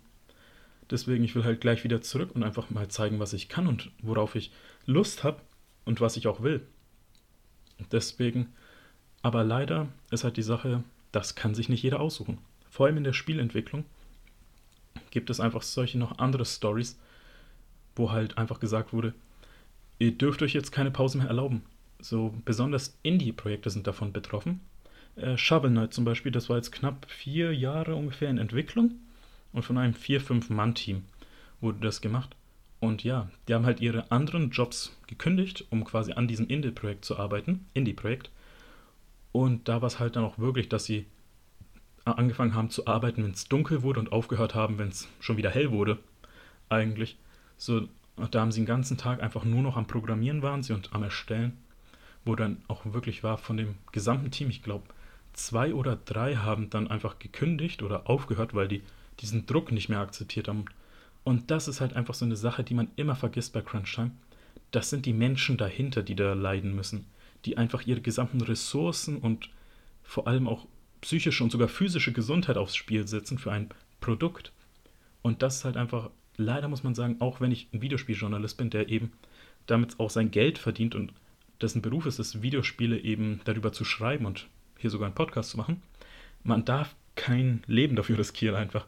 Deswegen, 0.89 1.23
ich 1.23 1.35
will 1.35 1.43
halt 1.43 1.61
gleich 1.61 1.83
wieder 1.83 2.01
zurück 2.01 2.31
und 2.33 2.43
einfach 2.43 2.69
mal 2.69 2.87
zeigen, 2.87 3.19
was 3.19 3.33
ich 3.33 3.47
kann 3.47 3.67
und 3.67 3.91
worauf 4.01 4.35
ich 4.35 4.51
Lust 4.85 5.23
habe 5.23 5.41
und 5.85 6.01
was 6.01 6.17
ich 6.17 6.27
auch 6.27 6.41
will. 6.41 6.65
Deswegen, 7.91 8.51
aber 9.21 9.43
leider 9.43 9.87
ist 10.09 10.23
halt 10.23 10.37
die 10.37 10.43
Sache, 10.43 10.83
das 11.11 11.35
kann 11.35 11.55
sich 11.55 11.69
nicht 11.69 11.83
jeder 11.83 11.99
aussuchen. 11.99 12.39
Vor 12.69 12.85
allem 12.85 12.97
in 12.97 13.03
der 13.03 13.13
Spielentwicklung 13.13 13.85
gibt 15.11 15.29
es 15.29 15.39
einfach 15.39 15.61
solche 15.61 15.97
noch 15.97 16.17
andere 16.19 16.45
Stories, 16.45 16.99
wo 17.95 18.11
halt 18.11 18.37
einfach 18.37 18.59
gesagt 18.59 18.93
wurde, 18.93 19.13
ihr 20.01 20.17
dürft 20.17 20.41
euch 20.41 20.53
jetzt 20.53 20.71
keine 20.71 20.91
Pause 20.91 21.19
mehr 21.19 21.27
erlauben. 21.27 21.61
So 21.99 22.33
besonders 22.43 22.97
Indie-Projekte 23.03 23.69
sind 23.69 23.85
davon 23.85 24.11
betroffen. 24.11 24.61
Äh, 25.15 25.37
Shovel 25.37 25.69
Knight 25.69 25.93
zum 25.93 26.05
Beispiel, 26.05 26.31
das 26.31 26.49
war 26.49 26.57
jetzt 26.57 26.71
knapp 26.71 27.05
vier 27.09 27.53
Jahre 27.53 27.95
ungefähr 27.95 28.29
in 28.29 28.39
Entwicklung 28.39 28.95
und 29.53 29.63
von 29.63 29.77
einem 29.77 29.93
vier, 29.93 30.19
fünf 30.19 30.49
Mann-Team 30.49 31.03
wurde 31.59 31.79
das 31.81 32.01
gemacht. 32.01 32.35
Und 32.79 33.03
ja, 33.03 33.29
die 33.47 33.53
haben 33.53 33.67
halt 33.67 33.79
ihre 33.79 34.09
anderen 34.09 34.49
Jobs 34.49 34.97
gekündigt, 35.05 35.65
um 35.69 35.83
quasi 35.83 36.13
an 36.13 36.27
diesem 36.27 36.47
Indie-Projekt 36.47 37.05
zu 37.05 37.19
arbeiten, 37.19 37.67
Indie-Projekt. 37.75 38.31
Und 39.31 39.67
da 39.67 39.81
war 39.81 39.87
es 39.87 39.99
halt 39.99 40.15
dann 40.15 40.23
auch 40.23 40.39
wirklich, 40.39 40.67
dass 40.67 40.85
sie 40.85 41.05
angefangen 42.05 42.55
haben 42.55 42.71
zu 42.71 42.87
arbeiten, 42.87 43.23
wenn 43.23 43.31
es 43.31 43.47
dunkel 43.47 43.83
wurde 43.83 43.99
und 43.99 44.11
aufgehört 44.11 44.55
haben, 44.55 44.79
wenn 44.79 44.89
es 44.89 45.07
schon 45.19 45.37
wieder 45.37 45.51
hell 45.51 45.69
wurde. 45.69 45.99
Eigentlich. 46.69 47.17
So, 47.57 47.87
und 48.21 48.35
da 48.35 48.41
haben 48.41 48.51
sie 48.51 48.61
den 48.61 48.67
ganzen 48.67 48.97
Tag 48.97 49.21
einfach 49.21 49.43
nur 49.43 49.61
noch 49.61 49.77
am 49.77 49.87
Programmieren 49.87 50.41
waren 50.41 50.63
sie 50.63 50.73
und 50.73 50.93
am 50.93 51.03
Erstellen, 51.03 51.57
wo 52.23 52.35
dann 52.35 52.57
auch 52.67 52.85
wirklich 52.85 53.23
war 53.23 53.37
von 53.37 53.57
dem 53.57 53.75
gesamten 53.91 54.31
Team, 54.31 54.49
ich 54.49 54.61
glaube, 54.61 54.85
zwei 55.33 55.73
oder 55.73 55.95
drei 55.95 56.35
haben 56.35 56.69
dann 56.69 56.87
einfach 56.87 57.19
gekündigt 57.19 57.81
oder 57.81 58.09
aufgehört, 58.09 58.53
weil 58.53 58.67
die 58.67 58.83
diesen 59.19 59.45
Druck 59.45 59.71
nicht 59.71 59.89
mehr 59.89 59.99
akzeptiert 59.99 60.47
haben. 60.47 60.65
Und 61.23 61.51
das 61.51 61.67
ist 61.67 61.81
halt 61.81 61.95
einfach 61.95 62.13
so 62.13 62.25
eine 62.25 62.35
Sache, 62.35 62.63
die 62.63 62.73
man 62.73 62.89
immer 62.95 63.15
vergisst 63.15 63.53
bei 63.53 63.61
Crunch 63.61 63.93
Time. 63.93 64.11
Das 64.71 64.89
sind 64.89 65.05
die 65.05 65.13
Menschen 65.13 65.57
dahinter, 65.57 66.03
die 66.03 66.15
da 66.15 66.33
leiden 66.33 66.75
müssen, 66.75 67.05
die 67.45 67.57
einfach 67.57 67.85
ihre 67.85 68.01
gesamten 68.01 68.41
Ressourcen 68.41 69.17
und 69.17 69.49
vor 70.03 70.27
allem 70.27 70.47
auch 70.47 70.67
psychische 71.01 71.43
und 71.43 71.51
sogar 71.51 71.67
physische 71.67 72.13
Gesundheit 72.13 72.57
aufs 72.57 72.75
Spiel 72.75 73.07
setzen 73.07 73.37
für 73.37 73.51
ein 73.51 73.69
Produkt. 73.99 74.51
Und 75.21 75.41
das 75.41 75.57
ist 75.57 75.65
halt 75.65 75.77
einfach 75.77 76.09
leider 76.37 76.67
muss 76.67 76.83
man 76.83 76.95
sagen, 76.95 77.17
auch 77.19 77.41
wenn 77.41 77.51
ich 77.51 77.67
ein 77.73 77.81
Videospieljournalist 77.81 78.57
bin, 78.57 78.69
der 78.69 78.89
eben 78.89 79.11
damit 79.67 79.99
auch 79.99 80.09
sein 80.09 80.31
Geld 80.31 80.57
verdient 80.57 80.95
und 80.95 81.13
dessen 81.61 81.81
Beruf 81.81 82.05
ist 82.05 82.19
es, 82.19 82.41
Videospiele 82.41 82.99
eben 82.99 83.41
darüber 83.45 83.71
zu 83.71 83.85
schreiben 83.85 84.25
und 84.25 84.47
hier 84.79 84.89
sogar 84.89 85.05
einen 85.05 85.15
Podcast 85.15 85.51
zu 85.51 85.57
machen, 85.57 85.81
man 86.43 86.65
darf 86.65 86.95
kein 87.15 87.63
Leben 87.67 87.95
dafür 87.95 88.17
riskieren 88.17 88.55
einfach. 88.55 88.87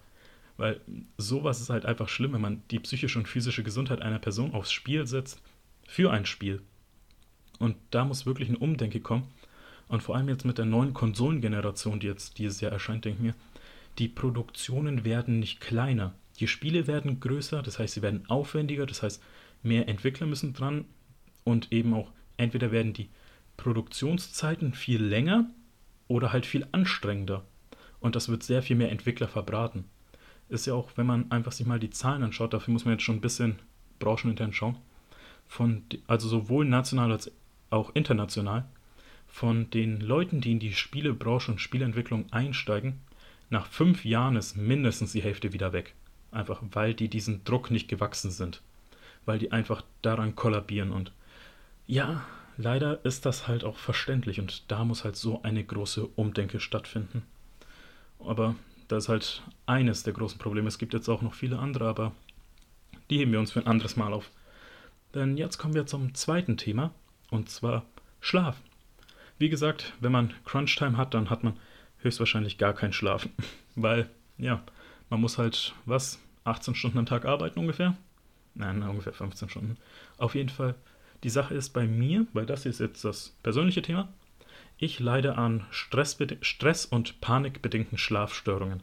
Weil 0.58 0.82
sowas 1.18 1.62
ist 1.62 1.70
halt 1.70 1.86
einfach 1.86 2.10
schlimm, 2.10 2.34
wenn 2.34 2.42
man 2.42 2.62
die 2.72 2.80
psychische 2.80 3.20
und 3.20 3.28
physische 3.28 3.64
Gesundheit 3.64 4.02
einer 4.02 4.20
Person 4.20 4.54
aufs 4.54 4.72
Spiel 4.72 5.08
setzt 5.08 5.42
für 5.88 6.12
ein 6.12 6.26
Spiel. 6.26 6.62
Und 7.60 7.76
da 7.92 8.06
muss 8.06 8.26
wirklich 8.26 8.50
ein 8.50 8.56
Umdenke 8.56 9.00
kommen. 9.00 9.28
Und 9.88 10.02
vor 10.02 10.16
allem 10.16 10.30
jetzt 10.30 10.46
mit 10.46 10.58
der 10.58 10.66
neuen 10.66 10.94
Konsolengeneration, 10.94 12.00
die 12.00 12.08
jetzt 12.08 12.38
dieses 12.38 12.62
Jahr 12.62 12.72
erscheint, 12.72 13.06
denke 13.06 13.18
ich 13.18 13.24
mir, 13.24 13.36
die 14.00 14.08
Produktionen 14.08 15.06
werden 15.06 15.40
nicht 15.40 15.60
kleiner. 15.62 16.14
Die 16.40 16.48
Spiele 16.48 16.88
werden 16.88 17.20
größer, 17.20 17.62
das 17.62 17.80
heißt, 17.80 17.94
sie 17.94 18.02
werden 18.02 18.30
aufwendiger, 18.30 18.86
das 18.86 19.04
heißt, 19.04 19.22
mehr 19.62 19.88
Entwickler 19.88 20.28
müssen 20.28 20.54
dran 20.54 20.86
und 21.44 21.72
eben 21.72 21.94
auch 21.94 22.12
entweder 22.38 22.72
werden 22.72 22.94
die 22.94 23.10
Produktionszeiten 23.58 24.74
viel 24.74 25.04
länger 25.04 25.50
oder 26.08 26.34
halt 26.34 26.46
viel 26.46 26.68
anstrengender. 26.72 27.46
Und 28.00 28.16
das 28.16 28.30
wird 28.30 28.44
sehr 28.44 28.62
viel 28.62 28.76
mehr 28.76 28.92
Entwickler 28.92 29.28
verbraten. 29.28 29.86
Ist 30.50 30.66
ja 30.66 30.74
auch, 30.74 30.92
wenn 30.96 31.06
man 31.06 31.32
einfach 31.32 31.52
sich 31.52 31.66
mal 31.66 31.80
die 31.80 31.90
Zahlen 31.90 32.24
anschaut, 32.24 32.54
dafür 32.54 32.74
muss 32.74 32.86
man 32.86 32.96
jetzt 32.96 33.04
schon 33.04 33.16
ein 33.16 33.22
bisschen 33.22 33.60
branchenintern 34.00 34.54
schauen. 34.54 34.78
Von, 35.48 35.84
also 36.08 36.28
sowohl 36.28 36.66
national 36.66 37.12
als 37.12 37.32
auch 37.70 37.96
international, 37.96 38.66
von 39.28 39.70
den 39.72 40.00
Leuten, 40.00 40.42
die 40.42 40.52
in 40.52 40.60
die 40.60 40.74
Spielebranche 40.74 41.52
und 41.52 41.62
Spielentwicklung 41.62 42.32
einsteigen, 42.32 43.00
nach 43.50 43.68
fünf 43.68 44.06
Jahren 44.06 44.36
ist 44.36 44.58
mindestens 44.58 45.14
die 45.14 45.24
Hälfte 45.24 45.54
wieder 45.54 45.74
weg. 45.74 45.96
Einfach 46.34 46.62
weil 46.72 46.94
die 46.94 47.08
diesen 47.08 47.44
Druck 47.44 47.72
nicht 47.72 47.88
gewachsen 47.88 48.32
sind. 48.32 48.62
Weil 49.26 49.40
die 49.40 49.52
einfach 49.52 49.84
daran 50.02 50.36
kollabieren. 50.36 50.92
Und 50.92 51.12
ja, 51.88 52.26
leider 52.58 53.04
ist 53.06 53.26
das 53.26 53.48
halt 53.48 53.64
auch 53.64 53.78
verständlich. 53.78 54.40
Und 54.40 54.72
da 54.72 54.84
muss 54.84 55.04
halt 55.04 55.16
so 55.16 55.42
eine 55.44 55.64
große 55.64 56.06
Umdenke 56.16 56.60
stattfinden. 56.60 57.24
Aber 58.20 58.56
das 58.88 59.06
ist 59.06 59.10
halt 59.10 59.44
eines 59.66 60.04
der 60.04 60.14
großen 60.14 60.40
Probleme. 60.40 60.68
Es 60.68 60.78
gibt 60.78 60.94
jetzt 60.94 61.10
auch 61.10 61.22
noch 61.22 61.34
viele 61.34 61.60
andere, 61.60 61.88
aber 61.88 62.12
die 63.10 63.20
heben 63.20 63.32
wir 63.32 63.40
uns 63.40 63.52
für 63.52 63.60
ein 63.60 63.68
anderes 63.68 63.96
Mal 63.96 64.14
auf. 64.14 64.30
Denn 65.14 65.38
jetzt 65.38 65.58
kommen 65.58 65.74
wir 65.74 65.86
zum 65.86 66.14
zweiten 66.16 66.58
Thema. 66.58 66.92
Und 67.30 67.50
zwar 67.50 67.86
Schlaf. 68.22 68.58
Wie 69.38 69.50
gesagt, 69.50 69.94
wenn 70.00 70.12
man 70.12 70.34
Crunch-Time 70.46 70.98
hat, 70.98 71.14
dann 71.14 71.30
hat 71.30 71.44
man 71.44 71.58
höchstwahrscheinlich 72.00 72.58
gar 72.58 72.74
keinen 72.74 72.94
Schlaf. 72.94 73.28
Weil, 73.76 74.10
ja, 74.38 74.64
man 75.10 75.20
muss 75.22 75.38
halt, 75.38 75.74
was, 75.86 76.20
18 76.46 76.76
Stunden 76.76 77.00
am 77.00 77.06
Tag 77.06 77.26
arbeiten 77.26 77.60
ungefähr? 77.60 77.96
Nein, 78.56 78.84
ungefähr 78.84 79.14
15 79.14 79.50
Stunden. 79.50 79.78
Auf 80.18 80.36
jeden 80.36 80.50
Fall, 80.50 80.76
die 81.24 81.30
Sache 81.30 81.56
ist 81.56 81.70
bei 81.70 81.88
mir, 81.88 82.28
weil 82.34 82.46
das 82.46 82.66
ist 82.66 82.80
jetzt 82.80 83.04
das 83.06 83.36
persönliche 83.44 83.82
Thema, 83.82 84.10
ich 84.78 85.00
leide 85.00 85.38
an 85.38 85.66
Stress, 85.72 86.18
Stress 86.42 86.86
und 86.86 87.22
panikbedingten 87.22 87.98
Schlafstörungen. 87.98 88.82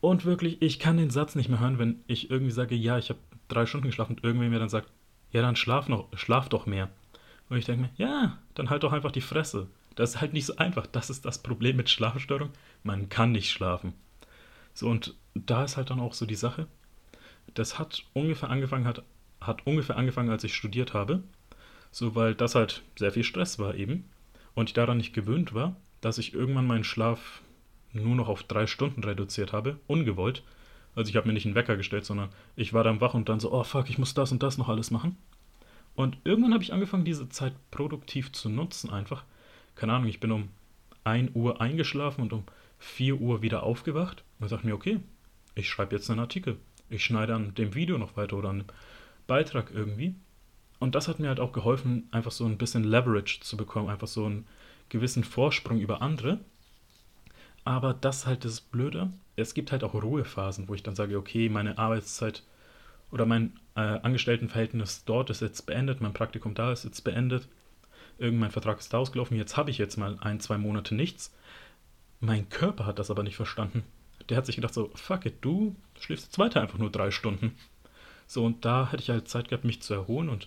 Und 0.00 0.24
wirklich, 0.24 0.60
ich 0.62 0.78
kann 0.78 0.96
den 0.96 1.10
Satz 1.10 1.34
nicht 1.34 1.48
mehr 1.48 1.60
hören, 1.60 1.78
wenn 1.78 2.00
ich 2.06 2.30
irgendwie 2.30 2.52
sage, 2.52 2.74
ja, 2.74 2.98
ich 2.98 3.08
habe 3.08 3.20
drei 3.48 3.66
Stunden 3.66 3.86
geschlafen 3.86 4.16
und 4.16 4.24
irgendwer 4.24 4.48
mir 4.48 4.58
dann 4.58 4.68
sagt, 4.68 4.88
ja, 5.30 5.42
dann 5.42 5.56
schlaf, 5.56 5.88
noch, 5.88 6.06
schlaf 6.16 6.48
doch 6.48 6.66
mehr. 6.66 6.88
Und 7.48 7.58
ich 7.58 7.64
denke 7.64 7.82
mir, 7.82 7.90
ja, 7.96 8.38
dann 8.54 8.70
halt 8.70 8.82
doch 8.82 8.92
einfach 8.92 9.12
die 9.12 9.20
Fresse. 9.20 9.68
Das 9.94 10.10
ist 10.14 10.20
halt 10.20 10.32
nicht 10.32 10.46
so 10.46 10.56
einfach. 10.56 10.86
Das 10.86 11.10
ist 11.10 11.24
das 11.24 11.42
Problem 11.42 11.76
mit 11.76 11.90
Schlafstörung. 11.90 12.50
Man 12.82 13.08
kann 13.08 13.32
nicht 13.32 13.50
schlafen. 13.50 13.92
So, 14.74 14.88
und 14.88 15.14
da 15.34 15.64
ist 15.64 15.76
halt 15.76 15.90
dann 15.90 16.00
auch 16.00 16.14
so 16.14 16.26
die 16.26 16.34
Sache. 16.34 16.66
Das 17.54 17.78
hat 17.78 18.04
ungefähr 18.12 18.50
angefangen, 18.50 18.86
hat, 18.86 19.02
hat 19.40 19.66
ungefähr 19.66 19.96
angefangen, 19.96 20.30
als 20.30 20.44
ich 20.44 20.54
studiert 20.54 20.94
habe. 20.94 21.22
So, 21.90 22.14
weil 22.14 22.34
das 22.34 22.54
halt 22.54 22.82
sehr 22.98 23.12
viel 23.12 23.24
Stress 23.24 23.58
war 23.58 23.74
eben. 23.74 24.08
Und 24.54 24.70
ich 24.70 24.74
daran 24.74 24.98
nicht 24.98 25.14
gewöhnt 25.14 25.54
war, 25.54 25.76
dass 26.00 26.18
ich 26.18 26.34
irgendwann 26.34 26.66
meinen 26.66 26.84
Schlaf 26.84 27.42
nur 27.92 28.14
noch 28.16 28.28
auf 28.28 28.42
drei 28.42 28.66
Stunden 28.66 29.04
reduziert 29.04 29.52
habe, 29.52 29.78
ungewollt. 29.86 30.42
Also 30.94 31.10
ich 31.10 31.16
habe 31.16 31.26
mir 31.26 31.34
nicht 31.34 31.46
einen 31.46 31.54
Wecker 31.54 31.76
gestellt, 31.76 32.04
sondern 32.04 32.30
ich 32.56 32.72
war 32.72 32.84
dann 32.84 33.00
wach 33.00 33.14
und 33.14 33.28
dann 33.28 33.40
so, 33.40 33.52
oh 33.52 33.64
fuck, 33.64 33.88
ich 33.88 33.98
muss 33.98 34.14
das 34.14 34.32
und 34.32 34.42
das 34.42 34.58
noch 34.58 34.68
alles 34.68 34.90
machen. 34.90 35.16
Und 35.94 36.16
irgendwann 36.24 36.54
habe 36.54 36.62
ich 36.62 36.72
angefangen, 36.72 37.04
diese 37.04 37.28
Zeit 37.28 37.52
produktiv 37.70 38.32
zu 38.32 38.48
nutzen, 38.48 38.90
einfach 38.90 39.24
keine 39.74 39.94
Ahnung, 39.94 40.08
ich 40.08 40.20
bin 40.20 40.32
um 40.32 40.48
1 41.04 41.34
Uhr 41.34 41.60
eingeschlafen 41.60 42.22
und 42.22 42.32
um 42.32 42.44
4 42.78 43.20
Uhr 43.20 43.42
wieder 43.42 43.62
aufgewacht 43.62 44.24
und 44.42 44.52
dachte 44.52 44.66
mir, 44.66 44.74
okay, 44.74 45.00
ich 45.54 45.68
schreibe 45.68 45.94
jetzt 45.94 46.10
einen 46.10 46.20
Artikel. 46.20 46.56
Ich 46.90 47.04
schneide 47.04 47.34
an 47.34 47.54
dem 47.54 47.74
Video 47.74 47.98
noch 47.98 48.16
weiter 48.16 48.36
oder 48.36 48.50
an 48.50 48.60
dem 48.60 48.66
Beitrag 49.26 49.70
irgendwie. 49.72 50.14
Und 50.78 50.94
das 50.94 51.08
hat 51.08 51.20
mir 51.20 51.28
halt 51.28 51.40
auch 51.40 51.52
geholfen, 51.52 52.08
einfach 52.10 52.32
so 52.32 52.44
ein 52.44 52.58
bisschen 52.58 52.84
Leverage 52.84 53.40
zu 53.40 53.56
bekommen, 53.56 53.88
einfach 53.88 54.08
so 54.08 54.26
einen 54.26 54.46
gewissen 54.88 55.24
Vorsprung 55.24 55.78
über 55.78 56.02
andere. 56.02 56.40
Aber 57.64 57.94
das 57.94 58.26
halt 58.26 58.44
das 58.44 58.60
Blöde. 58.60 59.12
Es 59.36 59.54
gibt 59.54 59.72
halt 59.72 59.84
auch 59.84 59.94
Ruhephasen, 59.94 60.68
wo 60.68 60.74
ich 60.74 60.82
dann 60.82 60.96
sage, 60.96 61.16
okay, 61.16 61.48
meine 61.48 61.78
Arbeitszeit 61.78 62.42
oder 63.10 63.24
mein 63.24 63.58
äh, 63.76 63.80
Angestelltenverhältnis 63.80 65.04
dort 65.04 65.30
ist 65.30 65.40
jetzt 65.40 65.66
beendet, 65.66 66.00
mein 66.00 66.12
Praktikum 66.12 66.54
da 66.54 66.72
ist 66.72 66.84
jetzt 66.84 67.02
beendet 67.02 67.48
irgendein 68.18 68.50
Vertrag 68.50 68.78
ist 68.78 68.92
da 68.92 68.98
ausgelaufen, 68.98 69.36
jetzt 69.36 69.56
habe 69.56 69.70
ich 69.70 69.78
jetzt 69.78 69.96
mal 69.96 70.16
ein, 70.20 70.40
zwei 70.40 70.58
Monate 70.58 70.94
nichts. 70.94 71.34
Mein 72.20 72.48
Körper 72.48 72.86
hat 72.86 72.98
das 72.98 73.10
aber 73.10 73.22
nicht 73.22 73.36
verstanden. 73.36 73.82
Der 74.28 74.36
hat 74.36 74.46
sich 74.46 74.56
gedacht 74.56 74.74
so, 74.74 74.90
fuck 74.94 75.26
it, 75.26 75.36
du 75.40 75.74
schläfst 76.00 76.26
jetzt 76.26 76.38
weiter 76.38 76.60
einfach 76.60 76.78
nur 76.78 76.90
drei 76.90 77.10
Stunden. 77.10 77.56
So, 78.26 78.44
und 78.44 78.64
da 78.64 78.90
hätte 78.90 79.02
ich 79.02 79.10
halt 79.10 79.28
Zeit 79.28 79.48
gehabt, 79.48 79.64
mich 79.64 79.82
zu 79.82 79.94
erholen 79.94 80.28
und 80.28 80.46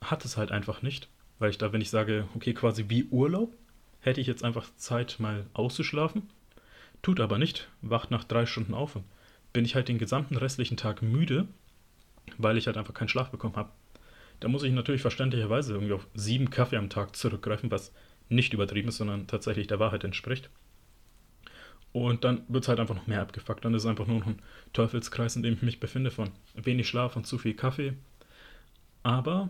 hat 0.00 0.24
es 0.24 0.36
halt 0.36 0.52
einfach 0.52 0.82
nicht. 0.82 1.08
Weil 1.38 1.50
ich 1.50 1.58
da, 1.58 1.72
wenn 1.72 1.80
ich 1.80 1.90
sage, 1.90 2.28
okay, 2.34 2.54
quasi 2.54 2.86
wie 2.88 3.04
Urlaub, 3.04 3.52
hätte 4.00 4.20
ich 4.20 4.26
jetzt 4.26 4.44
einfach 4.44 4.70
Zeit, 4.76 5.16
mal 5.18 5.46
auszuschlafen. 5.52 6.30
Tut 7.02 7.20
aber 7.20 7.38
nicht, 7.38 7.68
wacht 7.82 8.10
nach 8.10 8.24
drei 8.24 8.46
Stunden 8.46 8.74
auf 8.74 8.96
und 8.96 9.04
bin 9.52 9.64
ich 9.64 9.74
halt 9.74 9.88
den 9.88 9.98
gesamten 9.98 10.36
restlichen 10.36 10.76
Tag 10.76 11.02
müde, 11.02 11.48
weil 12.38 12.56
ich 12.56 12.66
halt 12.66 12.76
einfach 12.76 12.94
keinen 12.94 13.08
Schlaf 13.08 13.30
bekommen 13.30 13.56
habe. 13.56 13.70
Da 14.40 14.48
muss 14.48 14.62
ich 14.62 14.72
natürlich 14.72 15.02
verständlicherweise 15.02 15.74
irgendwie 15.74 15.92
auf 15.92 16.06
sieben 16.14 16.50
Kaffee 16.50 16.76
am 16.76 16.90
Tag 16.90 17.16
zurückgreifen, 17.16 17.70
was 17.70 17.92
nicht 18.28 18.52
übertrieben 18.52 18.88
ist, 18.88 18.96
sondern 18.96 19.26
tatsächlich 19.26 19.66
der 19.66 19.78
Wahrheit 19.80 20.04
entspricht. 20.04 20.50
Und 21.94 22.24
dann 22.24 22.42
wird 22.48 22.64
es 22.64 22.68
halt 22.68 22.80
einfach 22.80 22.96
noch 22.96 23.06
mehr 23.06 23.22
abgefuckt. 23.22 23.64
Dann 23.64 23.72
ist 23.72 23.84
es 23.84 23.88
einfach 23.88 24.08
nur 24.08 24.18
noch 24.18 24.26
ein 24.26 24.42
Teufelskreis, 24.72 25.36
in 25.36 25.44
dem 25.44 25.54
ich 25.54 25.62
mich 25.62 25.78
befinde, 25.78 26.10
von 26.10 26.32
wenig 26.54 26.88
Schlaf 26.88 27.14
und 27.14 27.24
zu 27.24 27.38
viel 27.38 27.54
Kaffee. 27.54 27.92
Aber 29.04 29.48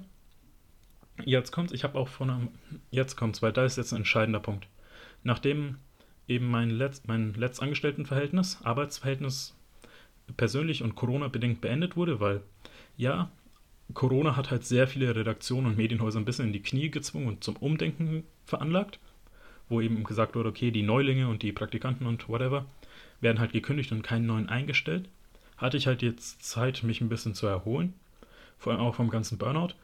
jetzt 1.25 1.53
kommt's, 1.53 1.73
ich 1.73 1.85
habe 1.85 1.99
auch 1.99 2.09
von 2.09 2.29
einem, 2.29 2.49
jetzt 2.91 3.17
kommt's, 3.17 3.41
weil 3.41 3.55
da 3.55 3.65
ist 3.65 3.79
jetzt 3.79 3.95
ein 3.95 4.01
entscheidender 4.01 4.41
Punkt. 4.41 4.69
Nachdem 5.23 5.79
eben 6.29 6.51
mein, 6.51 6.69
Letz, 6.69 7.05
mein 7.07 7.33
Letztangestelltenverhältnis, 7.33 8.59
Arbeitsverhältnis 8.63 9.57
persönlich 10.37 10.83
und 10.83 10.97
Corona-bedingt 10.97 11.63
beendet 11.63 11.97
wurde, 11.97 12.21
weil 12.21 12.43
ja, 12.99 13.31
Corona 13.95 14.37
hat 14.37 14.51
halt 14.51 14.67
sehr 14.67 14.87
viele 14.87 15.17
Redaktionen 15.17 15.69
und 15.69 15.79
Medienhäuser 15.79 16.21
ein 16.21 16.27
bisschen 16.27 16.49
in 16.49 16.53
die 16.53 16.63
Knie 16.63 16.91
gezwungen 16.91 17.29
und 17.29 17.43
zum 17.43 17.57
Umdenken 17.57 18.25
veranlagt, 18.45 18.99
wo 19.75 19.81
eben 19.81 20.05
gesagt 20.05 20.37
wurde, 20.37 20.49
okay, 20.49 20.71
die 20.71 20.83
Neulinge 20.83 21.29
und 21.29 21.43
die 21.43 21.53
Praktikanten 21.53 22.07
und 22.07 22.29
whatever 22.29 22.65
werden 23.21 23.41
halt 23.41 23.53
gekündigt 23.53 23.91
und 23.91 24.03
keinen 24.03 24.27
neuen 24.27 24.49
eingestellt. 24.49 25.09
Hatte 25.57 25.77
ich 25.77 25.87
halt 25.87 26.01
jetzt 26.03 26.45
Zeit, 26.45 26.85
mich 26.85 27.01
ein 27.01 27.09
bisschen 27.09 27.35
zu 27.35 27.47
erholen, 27.47 27.95
vor 28.57 28.73
allem 28.73 28.83
auch 28.83 28.95
vom 28.95 29.11
ganzen 29.11 29.37
Burnout. 29.37 29.75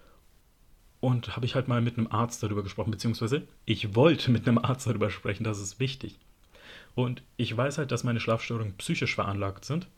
Und 1.01 1.35
habe 1.35 1.47
ich 1.47 1.55
halt 1.55 1.67
mal 1.67 1.81
mit 1.81 1.97
einem 1.97 2.09
Arzt 2.09 2.43
darüber 2.43 2.63
gesprochen, 2.63 2.91
beziehungsweise 2.91 3.43
ich 3.65 3.95
wollte 3.95 4.31
mit 4.31 4.47
einem 4.47 4.59
Arzt 4.59 4.87
darüber 4.87 5.11
sprechen, 5.11 5.45
das 5.45 5.59
ist 5.59 5.81
wichtig. 5.81 6.19
Und 6.95 7.23
ich 7.37 7.57
weiß 7.57 7.79
halt, 7.79 7.91
dass 7.91 8.05
meine 8.05 8.21
Schlafstörungen 8.21 8.77
psychisch 8.77 9.15
veranlagt 9.15 9.65
sind 9.65 9.89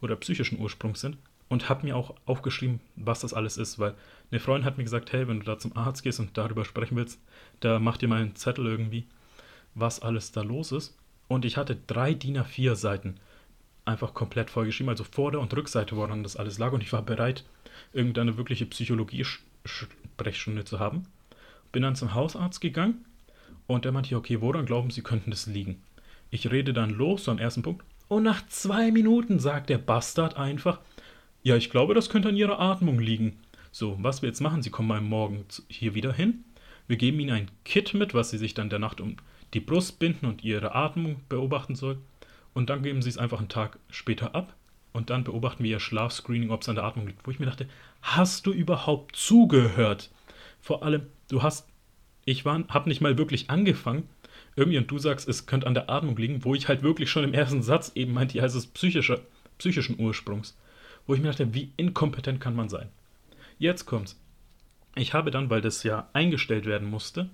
oder 0.00 0.16
psychischen 0.16 0.58
Ursprungs 0.58 1.00
sind 1.00 1.18
und 1.48 1.68
habe 1.68 1.86
mir 1.86 1.96
auch 1.96 2.14
aufgeschrieben, 2.24 2.80
was 2.96 3.20
das 3.20 3.34
alles 3.34 3.58
ist, 3.58 3.78
weil 3.78 3.94
eine 4.30 4.40
Freundin 4.40 4.64
hat 4.64 4.78
mir 4.78 4.84
gesagt, 4.84 5.12
hey, 5.12 5.28
wenn 5.28 5.40
du 5.40 5.46
da 5.46 5.58
zum 5.58 5.76
Arzt 5.76 6.02
gehst 6.02 6.18
und 6.18 6.36
darüber 6.36 6.64
sprechen 6.64 6.96
willst, 6.96 7.20
da 7.60 7.78
mach 7.78 7.96
dir 7.96 8.08
mal 8.08 8.22
einen 8.22 8.34
Zettel 8.34 8.66
irgendwie, 8.66 9.06
was 9.76 10.00
alles 10.00 10.32
da 10.32 10.42
los 10.42 10.72
ist. 10.72 10.98
Und 11.28 11.44
ich 11.44 11.56
hatte 11.56 11.76
drei 11.86 12.14
DIN 12.14 12.38
A4 12.38 12.74
Seiten 12.74 13.20
einfach 13.84 14.14
komplett 14.14 14.50
vollgeschrieben, 14.50 14.88
also 14.88 15.04
Vorder- 15.04 15.40
und 15.40 15.54
Rückseite, 15.54 15.96
woran 15.96 16.24
das 16.24 16.36
alles 16.36 16.58
lag. 16.58 16.72
Und 16.72 16.82
ich 16.82 16.92
war 16.92 17.02
bereit, 17.02 17.44
irgendeine 17.92 18.36
wirkliche 18.36 18.66
Psychologie-Sprechstunde 18.66 20.64
zu 20.64 20.80
haben. 20.80 21.06
Bin 21.70 21.82
dann 21.82 21.94
zum 21.94 22.14
Hausarzt 22.14 22.60
gegangen 22.60 23.04
und 23.66 23.84
der 23.84 23.92
meinte, 23.92 24.16
okay, 24.16 24.40
woran 24.40 24.66
glauben 24.66 24.90
Sie, 24.90 25.02
könnten 25.02 25.30
das 25.30 25.46
liegen? 25.46 25.82
Ich 26.30 26.50
rede 26.50 26.72
dann 26.72 26.90
los, 26.90 27.24
so 27.24 27.30
am 27.30 27.38
ersten 27.38 27.62
Punkt. 27.62 27.84
Und 28.08 28.22
nach 28.22 28.46
zwei 28.48 28.90
Minuten 28.90 29.38
sagt 29.38 29.68
der 29.68 29.78
Bastard 29.78 30.36
einfach, 30.36 30.80
ja, 31.42 31.56
ich 31.56 31.70
glaube, 31.70 31.94
das 31.94 32.08
könnte 32.08 32.28
an 32.28 32.36
Ihrer 32.36 32.60
Atmung 32.60 32.98
liegen. 32.98 33.38
So, 33.70 33.96
was 34.00 34.22
wir 34.22 34.28
jetzt 34.28 34.40
machen, 34.40 34.62
Sie 34.62 34.70
kommen 34.70 34.88
mal 34.88 35.00
morgen 35.00 35.44
hier 35.68 35.94
wieder 35.94 36.12
hin. 36.12 36.44
Wir 36.88 36.96
geben 36.96 37.20
Ihnen 37.20 37.30
ein 37.30 37.50
Kit 37.64 37.94
mit, 37.94 38.14
was 38.14 38.30
Sie 38.30 38.38
sich 38.38 38.54
dann 38.54 38.70
der 38.70 38.78
Nacht 38.78 39.00
um 39.00 39.16
die 39.54 39.60
Brust 39.60 39.98
binden 39.98 40.26
und 40.26 40.44
Ihre 40.44 40.74
Atmung 40.74 41.20
beobachten 41.28 41.74
soll. 41.74 41.98
Und 42.54 42.70
dann 42.70 42.82
geben 42.82 43.02
Sie 43.02 43.08
es 43.08 43.18
einfach 43.18 43.38
einen 43.38 43.48
Tag 43.48 43.78
später 43.90 44.34
ab. 44.34 44.54
und 44.96 45.10
dann 45.10 45.24
beobachten 45.24 45.62
wir 45.62 45.72
ihr 45.72 45.80
Schlafscreening, 45.80 46.50
ob 46.50 46.62
es 46.62 46.70
an 46.70 46.76
der 46.76 46.84
Atmung 46.84 47.06
liegt. 47.06 47.26
Wo 47.26 47.30
ich 47.30 47.38
mir 47.38 47.44
dachte, 47.44 47.68
hast 48.00 48.46
du 48.46 48.52
überhaupt 48.52 49.14
zugehört? 49.14 50.10
Vor 50.62 50.82
allem, 50.82 51.02
du 51.28 51.42
hast, 51.42 51.68
ich 52.24 52.46
habe 52.46 52.88
nicht 52.88 53.02
mal 53.02 53.18
wirklich 53.18 53.50
angefangen, 53.50 54.08
irgendwie 54.56 54.78
und 54.78 54.90
du 54.90 54.98
sagst, 54.98 55.28
es 55.28 55.44
könnte 55.44 55.66
an 55.66 55.74
der 55.74 55.90
Atmung 55.90 56.16
liegen, 56.16 56.44
wo 56.46 56.54
ich 56.54 56.66
halt 56.66 56.82
wirklich 56.82 57.10
schon 57.10 57.24
im 57.24 57.34
ersten 57.34 57.62
Satz 57.62 57.92
eben 57.94 58.14
meinte, 58.14 58.38
ja, 58.38 58.44
es 58.44 58.54
ist 58.54 58.72
psychischer, 58.72 59.20
psychischen 59.58 60.00
Ursprungs. 60.00 60.56
Wo 61.06 61.12
ich 61.12 61.20
mir 61.20 61.28
dachte, 61.28 61.52
wie 61.52 61.72
inkompetent 61.76 62.40
kann 62.40 62.56
man 62.56 62.70
sein? 62.70 62.88
Jetzt 63.58 63.84
kommt's. 63.84 64.18
Ich 64.94 65.12
habe 65.12 65.30
dann, 65.30 65.50
weil 65.50 65.60
das 65.60 65.82
ja 65.82 66.08
eingestellt 66.14 66.64
werden 66.64 66.88
musste, 66.88 67.28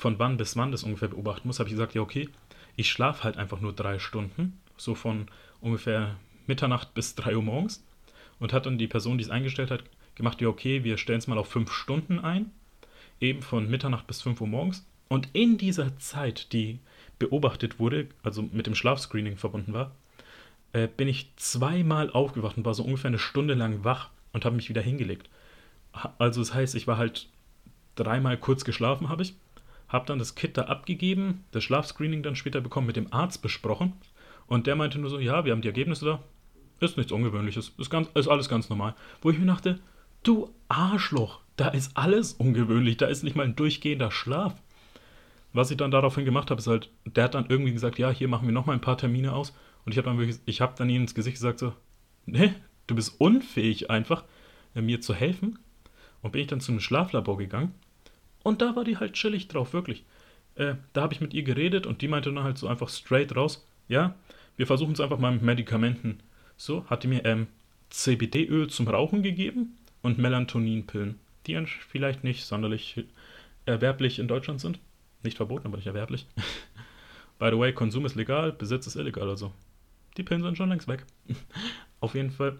von 0.00 0.18
wann 0.18 0.38
bis 0.38 0.56
wann 0.56 0.72
das 0.72 0.82
ungefähr 0.82 1.08
beobachten 1.08 1.46
muss, 1.46 1.58
habe 1.58 1.68
ich 1.68 1.74
gesagt, 1.74 1.94
ja, 1.94 2.00
okay, 2.00 2.28
ich 2.74 2.90
schlafe 2.90 3.22
halt 3.22 3.36
einfach 3.36 3.60
nur 3.60 3.74
drei 3.74 3.98
Stunden, 3.98 4.58
so 4.78 4.94
von 4.94 5.28
ungefähr 5.60 6.16
Mitternacht 6.46 6.94
bis 6.94 7.14
drei 7.14 7.36
Uhr 7.36 7.42
morgens. 7.42 7.84
Und 8.38 8.54
hat 8.54 8.64
dann 8.64 8.78
die 8.78 8.88
Person, 8.88 9.18
die 9.18 9.24
es 9.24 9.30
eingestellt 9.30 9.70
hat, 9.70 9.84
gemacht, 10.14 10.40
ja, 10.40 10.48
okay, 10.48 10.84
wir 10.84 10.96
stellen 10.96 11.18
es 11.18 11.26
mal 11.26 11.36
auf 11.36 11.48
fünf 11.48 11.70
Stunden 11.70 12.18
ein, 12.18 12.50
eben 13.20 13.42
von 13.42 13.68
Mitternacht 13.68 14.06
bis 14.06 14.22
fünf 14.22 14.40
Uhr 14.40 14.46
morgens. 14.46 14.86
Und 15.08 15.28
in 15.34 15.58
dieser 15.58 15.98
Zeit, 15.98 16.54
die 16.54 16.78
beobachtet 17.18 17.78
wurde, 17.78 18.08
also 18.22 18.40
mit 18.40 18.66
dem 18.66 18.74
Schlafscreening 18.74 19.36
verbunden 19.36 19.74
war, 19.74 19.94
äh, 20.72 20.88
bin 20.88 21.08
ich 21.08 21.30
zweimal 21.36 22.10
aufgewacht 22.10 22.56
und 22.56 22.64
war 22.64 22.72
so 22.72 22.84
ungefähr 22.84 23.08
eine 23.08 23.18
Stunde 23.18 23.52
lang 23.52 23.84
wach 23.84 24.08
und 24.32 24.46
habe 24.46 24.56
mich 24.56 24.70
wieder 24.70 24.80
hingelegt. 24.80 25.28
Also 26.16 26.40
das 26.40 26.54
heißt, 26.54 26.74
ich 26.74 26.86
war 26.86 26.96
halt 26.96 27.28
dreimal 27.96 28.38
kurz 28.38 28.64
geschlafen, 28.64 29.10
habe 29.10 29.24
ich, 29.24 29.34
habe 29.90 30.06
dann 30.06 30.18
das 30.18 30.34
Kit 30.34 30.56
da 30.56 30.62
abgegeben, 30.62 31.44
das 31.50 31.64
Schlafscreening 31.64 32.22
dann 32.22 32.36
später 32.36 32.60
bekommen, 32.60 32.86
mit 32.86 32.96
dem 32.96 33.12
Arzt 33.12 33.42
besprochen 33.42 33.92
und 34.46 34.66
der 34.66 34.76
meinte 34.76 34.98
nur 34.98 35.10
so, 35.10 35.18
ja, 35.18 35.44
wir 35.44 35.52
haben 35.52 35.62
die 35.62 35.68
Ergebnisse 35.68 36.04
da, 36.06 36.22
ist 36.80 36.96
nichts 36.96 37.12
Ungewöhnliches, 37.12 37.72
ist, 37.76 37.90
ganz, 37.90 38.08
ist 38.14 38.28
alles 38.28 38.48
ganz 38.48 38.70
normal. 38.70 38.94
Wo 39.20 39.30
ich 39.30 39.38
mir 39.38 39.46
dachte, 39.46 39.78
du 40.22 40.50
Arschloch, 40.68 41.40
da 41.56 41.68
ist 41.68 41.96
alles 41.96 42.32
ungewöhnlich, 42.32 42.96
da 42.96 43.06
ist 43.06 43.22
nicht 43.22 43.36
mal 43.36 43.44
ein 43.44 43.56
durchgehender 43.56 44.10
Schlaf. 44.10 44.54
Was 45.52 45.70
ich 45.70 45.76
dann 45.76 45.90
daraufhin 45.90 46.24
gemacht 46.24 46.50
habe, 46.50 46.60
ist 46.60 46.68
halt, 46.68 46.90
der 47.04 47.24
hat 47.24 47.34
dann 47.34 47.46
irgendwie 47.48 47.72
gesagt, 47.72 47.98
ja, 47.98 48.10
hier 48.10 48.28
machen 48.28 48.46
wir 48.46 48.52
nochmal 48.52 48.76
ein 48.76 48.80
paar 48.80 48.96
Termine 48.96 49.32
aus. 49.32 49.52
Und 49.84 49.92
ich 49.92 49.98
habe 49.98 50.08
dann 50.08 50.18
wirklich, 50.18 50.38
ich 50.46 50.60
habe 50.60 50.74
dann 50.76 50.88
ihm 50.88 51.02
ins 51.02 51.14
Gesicht 51.14 51.36
gesagt 51.36 51.58
so, 51.58 51.72
ne, 52.24 52.54
du 52.86 52.94
bist 52.94 53.20
unfähig 53.20 53.90
einfach, 53.90 54.24
mir 54.74 55.00
zu 55.00 55.12
helfen. 55.14 55.58
Und 56.22 56.32
bin 56.32 56.42
ich 56.42 56.46
dann 56.46 56.60
zu 56.60 56.70
einem 56.70 56.80
Schlaflabor 56.80 57.38
gegangen. 57.38 57.74
Und 58.42 58.62
da 58.62 58.76
war 58.76 58.84
die 58.84 58.96
halt 58.96 59.14
chillig 59.14 59.48
drauf, 59.48 59.72
wirklich. 59.72 60.04
Äh, 60.54 60.74
da 60.92 61.02
habe 61.02 61.14
ich 61.14 61.20
mit 61.20 61.34
ihr 61.34 61.42
geredet 61.42 61.86
und 61.86 62.02
die 62.02 62.08
meinte 62.08 62.32
dann 62.32 62.44
halt 62.44 62.58
so 62.58 62.68
einfach 62.68 62.88
straight 62.88 63.34
raus, 63.36 63.66
ja, 63.88 64.14
wir 64.56 64.66
versuchen 64.66 64.92
es 64.92 65.00
einfach 65.00 65.18
mal 65.18 65.32
mit 65.32 65.42
Medikamenten. 65.42 66.20
So, 66.56 66.84
hat 66.86 67.02
die 67.02 67.08
mir 67.08 67.24
ähm, 67.24 67.46
CBD-Öl 67.90 68.68
zum 68.68 68.88
Rauchen 68.88 69.22
gegeben 69.22 69.78
und 70.02 70.18
Melatoninpillen, 70.18 71.18
die 71.46 71.62
vielleicht 71.66 72.24
nicht 72.24 72.44
sonderlich 72.44 73.04
erwerblich 73.66 74.18
in 74.18 74.28
Deutschland 74.28 74.60
sind. 74.60 74.78
Nicht 75.22 75.36
verboten, 75.36 75.66
aber 75.66 75.76
nicht 75.76 75.86
erwerblich. 75.86 76.26
By 77.38 77.50
the 77.50 77.58
way, 77.58 77.72
Konsum 77.72 78.04
ist 78.04 78.16
legal, 78.16 78.52
Besitz 78.52 78.86
ist 78.86 78.96
illegal, 78.96 79.28
also 79.28 79.52
die 80.16 80.22
Pillen 80.22 80.42
sind 80.42 80.56
schon 80.56 80.68
längst 80.68 80.88
weg. 80.88 81.06
Auf 82.00 82.14
jeden 82.14 82.30
Fall 82.30 82.58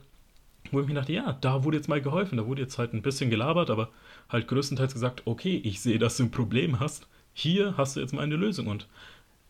wo 0.71 0.81
ich 0.81 0.87
mir 0.87 0.95
dachte, 0.95 1.13
ja, 1.13 1.33
da 1.41 1.65
wurde 1.65 1.77
jetzt 1.79 1.89
mal 1.89 2.01
geholfen, 2.01 2.37
da 2.37 2.47
wurde 2.47 2.63
jetzt 2.63 2.79
halt 2.79 2.93
ein 2.93 3.03
bisschen 3.03 3.31
gelabert, 3.31 3.71
aber 3.71 3.91
halt 4.29 4.49
größtenteils 4.49 4.93
gesagt, 4.93 5.23
okay, 5.25 5.61
ich 5.65 5.81
sehe, 5.81 5.99
dass 5.99 6.17
du 6.17 6.25
ein 6.25 6.31
Problem 6.31 6.81
hast, 6.81 7.09
hier 7.33 7.77
hast 7.77 7.97
du 7.97 8.01
jetzt 8.01 8.13
mal 8.13 8.23
eine 8.23 8.37
Lösung 8.37 8.67
und 8.67 8.87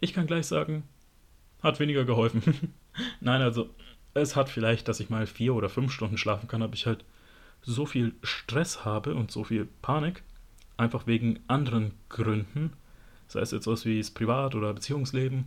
ich 0.01 0.13
kann 0.15 0.27
gleich 0.27 0.47
sagen, 0.47 0.85
hat 1.63 1.81
weniger 1.81 2.05
geholfen. 2.05 2.73
Nein, 3.21 3.43
also 3.43 3.69
es 4.15 4.37
hat 4.37 4.49
vielleicht, 4.49 4.89
dass 4.89 5.01
ich 5.01 5.11
mal 5.11 5.27
vier 5.27 5.55
oder 5.55 5.69
fünf 5.69 5.93
Stunden 5.93 6.19
schlafen 6.19 6.49
kann, 6.49 6.63
aber 6.63 6.75
ich 6.75 6.87
halt 6.87 7.05
so 7.63 7.87
viel 7.87 8.15
Stress 8.23 8.85
habe 8.85 9.15
und 9.15 9.31
so 9.31 9.45
viel 9.45 9.69
Panik, 9.83 10.23
einfach 10.77 11.07
wegen 11.07 11.41
anderen 11.47 11.93
Gründen, 12.09 12.73
sei 13.29 13.41
es 13.41 13.51
jetzt 13.51 13.67
was 13.67 13.85
wie 13.85 13.99
das 13.99 14.11
Privat- 14.11 14.55
oder 14.55 14.73
Beziehungsleben 14.73 15.45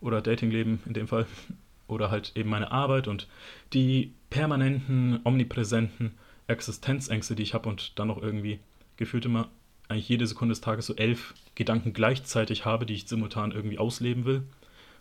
oder 0.00 0.22
Datingleben 0.22 0.80
in 0.86 0.94
dem 0.94 1.08
Fall, 1.08 1.26
oder 1.86 2.10
halt 2.10 2.32
eben 2.36 2.50
meine 2.50 2.70
Arbeit 2.72 3.08
und 3.08 3.28
die 3.72 4.12
permanenten, 4.30 5.20
omnipräsenten 5.24 6.12
Existenzängste, 6.46 7.34
die 7.34 7.42
ich 7.42 7.54
habe 7.54 7.68
und 7.68 7.98
dann 7.98 8.08
noch 8.08 8.22
irgendwie 8.22 8.60
gefühlt 8.96 9.24
immer 9.24 9.50
eigentlich 9.88 10.08
jede 10.08 10.26
Sekunde 10.26 10.52
des 10.52 10.60
Tages 10.60 10.86
so 10.86 10.94
elf 10.94 11.34
Gedanken 11.54 11.92
gleichzeitig 11.92 12.64
habe, 12.64 12.86
die 12.86 12.94
ich 12.94 13.08
simultan 13.08 13.52
irgendwie 13.52 13.78
ausleben 13.78 14.24
will 14.24 14.42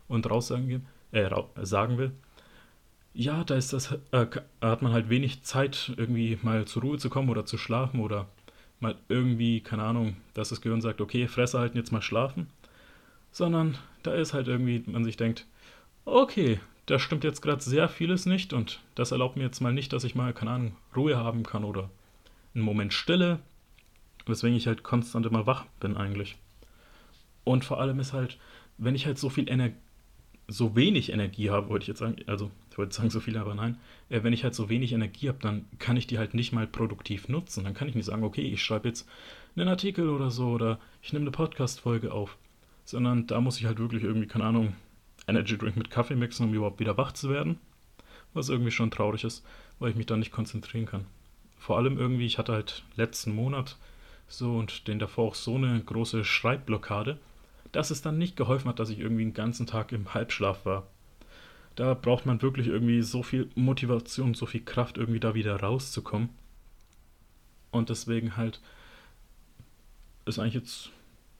und 0.07 0.29
raussagen 0.29 0.85
äh, 1.11 1.29
sagen 1.61 1.97
will. 1.97 2.11
Ja, 3.13 3.43
da 3.43 3.55
ist 3.55 3.73
das, 3.73 3.97
äh, 4.11 4.27
hat 4.61 4.81
man 4.81 4.91
halt 4.91 5.09
wenig 5.09 5.43
Zeit, 5.43 5.93
irgendwie 5.97 6.37
mal 6.41 6.65
zur 6.65 6.83
Ruhe 6.83 6.97
zu 6.97 7.09
kommen 7.09 7.29
oder 7.29 7.45
zu 7.45 7.57
schlafen 7.57 7.99
oder 7.99 8.27
mal 8.79 8.95
irgendwie, 9.09 9.61
keine 9.61 9.83
Ahnung, 9.83 10.15
dass 10.33 10.49
das 10.49 10.61
Gehirn 10.61 10.81
sagt, 10.81 11.01
okay, 11.01 11.27
Fresse 11.27 11.59
halten, 11.59 11.77
jetzt 11.77 11.91
mal 11.91 12.01
schlafen. 12.01 12.47
Sondern 13.31 13.77
da 14.03 14.13
ist 14.13 14.33
halt 14.33 14.47
irgendwie, 14.47 14.83
man 14.87 15.03
sich 15.03 15.17
denkt, 15.17 15.45
okay, 16.05 16.59
da 16.89 16.97
stimmt 16.97 17.23
jetzt 17.23 17.41
gerade 17.41 17.61
sehr 17.61 17.87
vieles 17.87 18.25
nicht 18.25 18.51
und 18.51 18.81
das 18.95 19.11
erlaubt 19.11 19.37
mir 19.37 19.43
jetzt 19.43 19.59
mal 19.59 19.71
nicht, 19.71 19.93
dass 19.93 20.03
ich 20.03 20.15
mal, 20.15 20.33
keine 20.33 20.51
Ahnung, 20.51 20.75
Ruhe 20.95 21.17
haben 21.17 21.43
kann 21.43 21.63
oder 21.63 21.91
einen 22.55 22.63
Moment 22.63 22.93
Stille, 22.93 23.39
weswegen 24.25 24.57
ich 24.57 24.65
halt 24.65 24.81
konstant 24.81 25.27
immer 25.27 25.45
wach 25.45 25.65
bin 25.79 25.95
eigentlich. 25.95 26.35
Und 27.43 27.63
vor 27.63 27.79
allem 27.79 27.99
ist 27.99 28.13
halt, 28.13 28.39
wenn 28.79 28.95
ich 28.95 29.05
halt 29.05 29.19
so 29.19 29.29
viel 29.29 29.47
Energie, 29.49 29.77
so 30.47 30.75
wenig 30.75 31.11
Energie 31.11 31.51
habe, 31.51 31.69
wollte 31.69 31.83
ich 31.83 31.89
jetzt 31.89 31.99
sagen, 31.99 32.15
also 32.25 32.49
ich 32.71 32.77
wollte 32.79 32.95
sagen 32.95 33.11
so 33.11 33.19
viel, 33.19 33.37
aber 33.37 33.53
nein, 33.53 33.77
äh, 34.09 34.23
wenn 34.23 34.33
ich 34.33 34.43
halt 34.43 34.55
so 34.55 34.67
wenig 34.67 34.91
Energie 34.91 35.29
habe, 35.29 35.37
dann 35.43 35.65
kann 35.77 35.95
ich 35.95 36.07
die 36.07 36.17
halt 36.17 36.33
nicht 36.33 36.53
mal 36.53 36.65
produktiv 36.65 37.27
nutzen. 37.27 37.65
Dann 37.65 37.75
kann 37.75 37.87
ich 37.87 37.93
nicht 37.93 38.05
sagen, 38.05 38.23
okay, 38.23 38.41
ich 38.41 38.63
schreibe 38.63 38.87
jetzt 38.87 39.07
einen 39.55 39.67
Artikel 39.67 40.09
oder 40.09 40.31
so 40.31 40.47
oder 40.47 40.79
ich 41.03 41.13
nehme 41.13 41.23
eine 41.23 41.31
Podcast-Folge 41.31 42.11
auf, 42.11 42.35
sondern 42.83 43.27
da 43.27 43.41
muss 43.41 43.59
ich 43.59 43.65
halt 43.65 43.77
wirklich 43.77 44.01
irgendwie, 44.01 44.25
keine 44.25 44.45
Ahnung, 44.45 44.73
Energy 45.29 45.57
Drink 45.57 45.75
mit 45.77 45.89
Kaffee 45.89 46.15
mixen, 46.15 46.47
um 46.47 46.53
überhaupt 46.53 46.79
wieder 46.79 46.97
wach 46.97 47.11
zu 47.11 47.29
werden. 47.29 47.59
Was 48.33 48.49
irgendwie 48.49 48.71
schon 48.71 48.91
traurig 48.91 49.23
ist, 49.23 49.45
weil 49.79 49.91
ich 49.91 49.95
mich 49.95 50.05
da 50.05 50.17
nicht 50.17 50.31
konzentrieren 50.31 50.85
kann. 50.85 51.05
Vor 51.57 51.77
allem 51.77 51.97
irgendwie, 51.97 52.25
ich 52.25 52.37
hatte 52.37 52.53
halt 52.53 52.83
letzten 52.95 53.33
Monat 53.33 53.77
so 54.27 54.57
und 54.57 54.87
den 54.87 54.99
davor 54.99 55.29
auch 55.29 55.35
so 55.35 55.55
eine 55.55 55.81
große 55.83 56.23
Schreibblockade, 56.23 57.19
dass 57.71 57.91
es 57.91 58.01
dann 58.01 58.17
nicht 58.17 58.35
geholfen 58.35 58.69
hat, 58.69 58.79
dass 58.79 58.89
ich 58.89 58.99
irgendwie 58.99 59.23
den 59.23 59.33
ganzen 59.33 59.67
Tag 59.67 59.91
im 59.91 60.13
Halbschlaf 60.13 60.65
war. 60.65 60.87
Da 61.75 61.93
braucht 61.93 62.25
man 62.25 62.41
wirklich 62.41 62.67
irgendwie 62.67 63.01
so 63.01 63.23
viel 63.23 63.49
Motivation, 63.55 64.33
so 64.33 64.45
viel 64.45 64.63
Kraft, 64.63 64.97
irgendwie 64.97 65.19
da 65.19 65.33
wieder 65.33 65.59
rauszukommen. 65.59 66.29
Und 67.71 67.89
deswegen 67.89 68.37
halt 68.37 68.59
ist 70.25 70.39
eigentlich 70.39 70.55
jetzt 70.55 70.91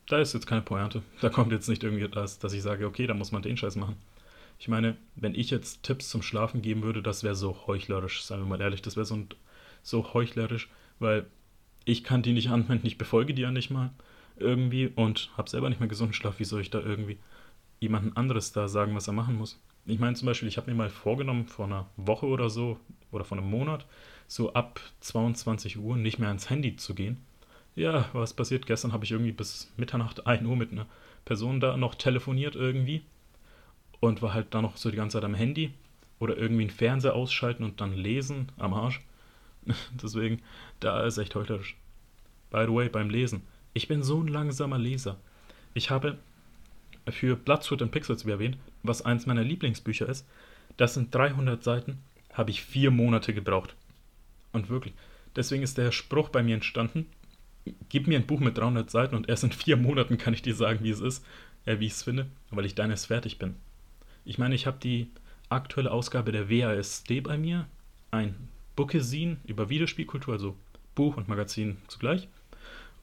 da 0.10 0.20
ist 0.20 0.34
jetzt 0.34 0.48
keine 0.48 0.64
Pointe. 0.64 1.04
Da 1.22 1.30
kommt 1.30 1.52
jetzt 1.52 1.70
nicht 1.70 1.84
irgendwie 1.84 2.08
das, 2.10 2.40
dass 2.40 2.54
ich 2.54 2.64
sage, 2.64 2.86
okay, 2.86 3.08
da 3.08 3.14
muss 3.14 3.32
man 3.32 3.44
den 3.44 3.56
Scheiß 3.56 3.76
machen. 3.76 3.96
Ich 4.58 4.68
meine, 4.68 4.98
wenn 5.16 5.36
ich 5.36 5.52
jetzt 5.52 5.84
Tipps 5.84 6.10
zum 6.10 6.22
Schlafen 6.22 6.62
geben 6.62 6.82
würde, 6.82 7.02
das 7.02 7.24
wäre 7.24 7.36
so 7.36 7.56
heuchlerisch, 7.68 8.24
seien 8.24 8.40
wir 8.40 8.46
mal 8.46 8.60
ehrlich, 8.60 8.82
das 8.82 8.98
wäre 8.98 9.06
so, 9.06 9.24
so 9.84 10.14
heuchlerisch, 10.14 10.70
weil 10.98 11.28
ich 11.86 12.04
kann 12.04 12.24
die 12.24 12.34
nicht 12.34 12.50
anwenden, 12.50 12.88
ich 12.88 12.98
befolge 12.98 13.34
die 13.34 13.44
ja 13.44 13.52
nicht 13.52 13.70
mal 13.70 13.92
irgendwie 14.38 14.88
und 14.88 15.30
habe 15.38 15.50
selber 15.50 15.70
nicht 15.70 15.80
mehr 15.80 15.88
gesunden 15.88 16.14
Schlaf. 16.14 16.40
Wie 16.40 16.46
soll 16.46 16.62
ich 16.62 16.72
da 16.72 16.80
irgendwie 16.80 17.20
jemanden 17.80 18.18
anderes 18.18 18.52
da 18.52 18.68
sagen, 18.68 18.96
was 18.96 19.08
er 19.08 19.14
machen 19.14 19.38
muss? 19.38 19.62
Ich 19.86 20.00
meine 20.00 20.16
zum 20.16 20.26
Beispiel, 20.26 20.50
ich 20.50 20.58
habe 20.58 20.70
mir 20.70 20.76
mal 20.76 20.90
vorgenommen, 20.90 21.46
vor 21.46 21.66
einer 21.66 21.88
Woche 21.96 22.26
oder 22.26 22.50
so 22.50 22.80
oder 23.12 23.24
vor 23.24 23.38
einem 23.38 23.50
Monat, 23.50 23.86
so 24.28 24.54
ab 24.54 24.82
22 25.02 25.78
Uhr 25.78 25.98
nicht 25.98 26.20
mehr 26.20 26.28
ans 26.28 26.50
Handy 26.50 26.76
zu 26.76 26.96
gehen 26.96 27.18
ja, 27.80 28.10
was 28.14 28.34
passiert? 28.34 28.66
Gestern 28.66 28.94
habe 28.94 29.06
ich 29.06 29.12
irgendwie 29.12 29.32
bis 29.32 29.72
Mitternacht, 29.78 30.28
1 30.28 30.46
Uhr 30.46 30.56
mit 30.56 30.72
einer 30.72 30.86
Person 31.26 31.60
da 31.60 31.78
noch 31.78 31.96
telefoniert 31.96 32.56
irgendwie 32.56 33.02
und 34.00 34.22
war 34.22 34.34
halt 34.34 34.48
da 34.54 34.62
noch 34.62 34.78
so 34.78 34.90
die 34.92 34.98
ganze 34.98 35.18
Zeit 35.18 35.26
am 35.26 35.36
Handy 35.36 35.72
oder 36.20 36.38
irgendwie 36.38 36.64
einen 36.64 36.72
Fernseher 36.72 37.16
ausschalten 37.16 37.64
und 37.64 37.82
dann 37.82 37.94
lesen 37.94 38.52
am 38.58 38.74
Arsch. 38.74 39.02
Deswegen, 40.02 40.42
da 40.80 41.06
ist 41.06 41.18
echt 41.18 41.36
heuchlerisch. 41.36 41.76
By 42.52 42.66
the 42.66 42.74
way, 42.74 42.90
beim 42.90 43.10
Lesen. 43.10 43.42
Ich 43.74 43.88
bin 43.88 44.04
so 44.04 44.22
ein 44.22 44.28
langsamer 44.28 44.78
Leser. 44.78 45.18
Ich 45.74 45.90
habe 45.90 46.18
für 47.10 47.36
Bloodsuit 47.36 47.82
and 47.82 47.92
Pixels, 47.92 48.26
wie 48.26 48.32
erwähnt, 48.32 48.58
was 48.84 49.04
eins 49.04 49.26
meiner 49.26 49.44
Lieblingsbücher 49.44 50.08
ist, 50.08 50.26
das 50.78 50.94
sind 50.94 51.14
300 51.14 51.64
Seiten, 51.64 52.00
habe 52.34 52.52
ich 52.52 52.64
vier 52.64 52.92
Monate 52.92 53.34
gebraucht. 53.34 53.76
Und 54.52 54.70
wirklich. 54.70 54.94
Deswegen 55.36 55.64
ist 55.64 55.78
der 55.78 55.92
Spruch 55.92 56.30
bei 56.30 56.42
mir 56.42 56.56
entstanden, 56.56 57.06
gib 57.90 58.08
mir 58.08 58.18
ein 58.18 58.28
Buch 58.28 58.40
mit 58.40 58.58
300 58.58 58.90
Seiten 58.90 59.16
und 59.16 59.30
erst 59.30 59.44
in 59.44 59.52
vier 59.52 59.78
Monaten 59.78 60.18
kann 60.18 60.34
ich 60.34 60.42
dir 60.42 60.56
sagen, 60.56 60.80
wie 60.84 60.90
es 60.90 61.02
ist, 61.02 61.26
äh, 61.66 61.80
wie 61.80 61.86
ich 61.86 61.94
es 61.94 62.04
finde, 62.04 62.28
weil 62.52 62.66
ich 62.66 62.76
deines 62.76 63.06
fertig 63.06 63.40
bin. 63.40 63.56
Ich 64.26 64.38
meine, 64.38 64.56
ich 64.56 64.68
habe 64.68 64.78
die 64.82 65.08
aktuelle 65.50 65.92
Ausgabe 65.92 66.32
der 66.32 66.50
WASD 66.50 67.22
bei 67.22 67.38
mir, 67.38 67.68
ein 68.12 68.36
Bookesin 68.76 69.38
über 69.46 69.70
Videospielkultur, 69.70 70.34
also 70.34 70.56
Buch 70.96 71.18
und 71.18 71.28
Magazin 71.28 71.78
zugleich. 71.88 72.28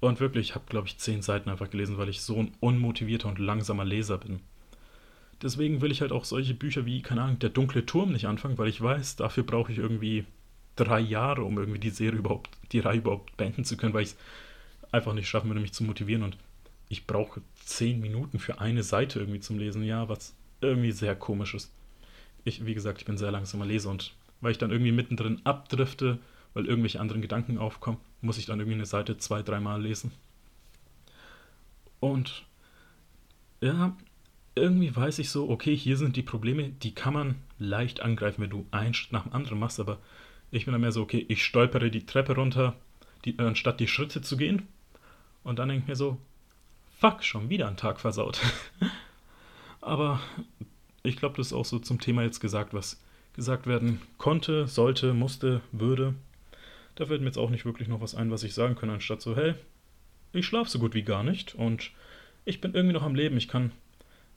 Und 0.00 0.20
wirklich, 0.20 0.50
ich 0.50 0.54
habe, 0.54 0.66
glaube 0.68 0.86
ich, 0.88 0.98
zehn 0.98 1.22
Seiten 1.22 1.48
einfach 1.48 1.70
gelesen, 1.70 1.98
weil 1.98 2.08
ich 2.08 2.20
so 2.20 2.38
ein 2.38 2.52
unmotivierter 2.60 3.28
und 3.28 3.38
langsamer 3.38 3.84
Leser 3.84 4.18
bin. 4.18 4.40
deswegen 5.42 5.80
will 5.82 5.92
ich 5.92 6.00
halt 6.00 6.12
auch 6.12 6.24
solche 6.24 6.54
Bücher 6.54 6.86
wie, 6.86 7.02
keine 7.02 7.22
Ahnung, 7.22 7.38
Der 7.38 7.50
dunkle 7.50 7.84
Turm 7.84 8.12
nicht 8.12 8.26
anfangen, 8.26 8.58
weil 8.58 8.68
ich 8.68 8.80
weiß, 8.80 9.16
dafür 9.16 9.44
brauche 9.44 9.72
ich 9.72 9.78
irgendwie 9.78 10.24
drei 10.76 11.00
Jahre, 11.00 11.44
um 11.44 11.58
irgendwie 11.58 11.78
die 11.78 11.90
Serie 11.90 12.18
überhaupt, 12.18 12.50
die 12.72 12.80
Reihe 12.80 12.98
überhaupt 12.98 13.36
beenden 13.36 13.64
zu 13.64 13.76
können, 13.76 13.94
weil 13.94 14.04
ich 14.04 14.10
es 14.10 14.16
einfach 14.96 15.14
nicht 15.14 15.28
schaffen 15.28 15.48
würde, 15.48 15.60
mich 15.60 15.72
zu 15.72 15.84
motivieren 15.84 16.22
und 16.22 16.36
ich 16.88 17.06
brauche 17.06 17.42
zehn 17.64 18.00
Minuten 18.00 18.38
für 18.38 18.60
eine 18.60 18.82
Seite 18.82 19.18
irgendwie 19.20 19.40
zum 19.40 19.58
Lesen, 19.58 19.82
ja, 19.82 20.08
was 20.08 20.34
irgendwie 20.60 20.92
sehr 20.92 21.16
komisch 21.16 21.54
ist. 21.54 21.72
Ich, 22.44 22.64
wie 22.64 22.74
gesagt, 22.74 22.98
ich 22.98 23.04
bin 23.04 23.18
sehr 23.18 23.32
langsamer 23.32 23.66
Leser 23.66 23.90
und 23.90 24.14
weil 24.40 24.52
ich 24.52 24.58
dann 24.58 24.70
irgendwie 24.70 24.92
mittendrin 24.92 25.40
abdrifte, 25.44 26.18
weil 26.54 26.66
irgendwelche 26.66 27.00
anderen 27.00 27.22
Gedanken 27.22 27.58
aufkommen, 27.58 27.98
muss 28.20 28.38
ich 28.38 28.46
dann 28.46 28.60
irgendwie 28.60 28.76
eine 28.76 28.86
Seite 28.86 29.18
zwei, 29.18 29.42
dreimal 29.42 29.82
lesen. 29.82 30.12
Und 32.00 32.44
ja, 33.60 33.96
irgendwie 34.54 34.94
weiß 34.94 35.18
ich 35.18 35.30
so, 35.30 35.50
okay, 35.50 35.76
hier 35.76 35.96
sind 35.96 36.16
die 36.16 36.22
Probleme, 36.22 36.70
die 36.70 36.94
kann 36.94 37.14
man 37.14 37.34
leicht 37.58 38.00
angreifen, 38.00 38.42
wenn 38.42 38.50
du 38.50 38.66
einen 38.70 38.94
Schritt 38.94 39.12
nach 39.12 39.24
dem 39.24 39.32
anderen 39.32 39.58
machst, 39.58 39.80
aber 39.80 39.98
ich 40.50 40.64
bin 40.64 40.72
dann 40.72 40.80
mehr 40.80 40.92
so, 40.92 41.02
okay, 41.02 41.24
ich 41.28 41.44
stolpere 41.44 41.90
die 41.90 42.06
Treppe 42.06 42.34
runter, 42.34 42.76
die, 43.24 43.38
anstatt 43.38 43.80
die 43.80 43.88
Schritte 43.88 44.22
zu 44.22 44.36
gehen. 44.36 44.68
Und 45.46 45.60
dann 45.60 45.68
denke 45.68 45.84
ich 45.84 45.88
mir 45.88 45.94
so, 45.94 46.18
fuck, 46.98 47.22
schon 47.22 47.48
wieder 47.48 47.68
ein 47.68 47.76
Tag 47.76 48.00
versaut. 48.00 48.40
aber 49.80 50.20
ich 51.04 51.16
glaube, 51.16 51.36
das 51.36 51.48
ist 51.48 51.52
auch 51.52 51.64
so 51.64 51.78
zum 51.78 52.00
Thema 52.00 52.24
jetzt 52.24 52.40
gesagt, 52.40 52.74
was 52.74 53.00
gesagt 53.34 53.68
werden 53.68 54.02
konnte, 54.18 54.66
sollte, 54.66 55.14
musste, 55.14 55.60
würde. 55.70 56.14
Da 56.96 57.06
fällt 57.06 57.20
mir 57.20 57.28
jetzt 57.28 57.38
auch 57.38 57.50
nicht 57.50 57.64
wirklich 57.64 57.86
noch 57.86 58.00
was 58.00 58.16
ein, 58.16 58.32
was 58.32 58.42
ich 58.42 58.54
sagen 58.54 58.74
kann, 58.74 58.90
anstatt 58.90 59.22
so, 59.22 59.36
hey, 59.36 59.54
ich 60.32 60.46
schlafe 60.46 60.68
so 60.68 60.80
gut 60.80 60.94
wie 60.94 61.04
gar 61.04 61.22
nicht 61.22 61.54
und 61.54 61.92
ich 62.44 62.60
bin 62.60 62.74
irgendwie 62.74 62.94
noch 62.94 63.04
am 63.04 63.14
Leben. 63.14 63.36
Ich 63.36 63.46
kann 63.46 63.70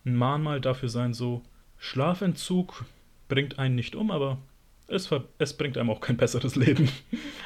ein 0.05 0.15
Mahnmal 0.15 0.61
dafür 0.61 0.89
sein, 0.89 1.15
so 1.15 1.41
Schlafentzug 1.79 2.85
bringt 3.29 3.57
einen 3.57 3.73
nicht 3.73 3.95
um, 3.95 4.11
aber 4.11 4.37
es, 4.85 5.09
es 5.39 5.57
bringt 5.57 5.75
einem 5.79 5.89
auch 5.89 6.01
kein 6.01 6.17
besseres 6.17 6.55
Leben. 6.55 6.87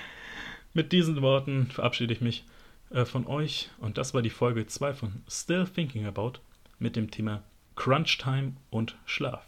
Mit 0.73 0.91
diesen 0.91 1.21
Worten 1.21 1.67
verabschiede 1.67 2.11
ich 2.11 2.19
mich 2.19 2.43
äh, 2.93 3.05
von 3.05 3.27
euch 3.27 3.69
und 3.79 3.97
das 3.97 4.13
war 4.13 4.21
die 4.21 4.29
Folge 4.29 4.65
2 4.65 4.93
von 4.93 5.23
Still 5.27 5.65
Thinking 5.65 6.05
About 6.05 6.33
mit 6.79 6.95
dem 6.95 7.11
Thema 7.11 7.43
Crunch 7.75 8.17
Time 8.17 8.53
und 8.69 8.95
Schlaf. 9.05 9.45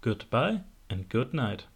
Goodbye 0.00 0.64
and 0.88 1.08
good 1.08 1.32
night. 1.32 1.66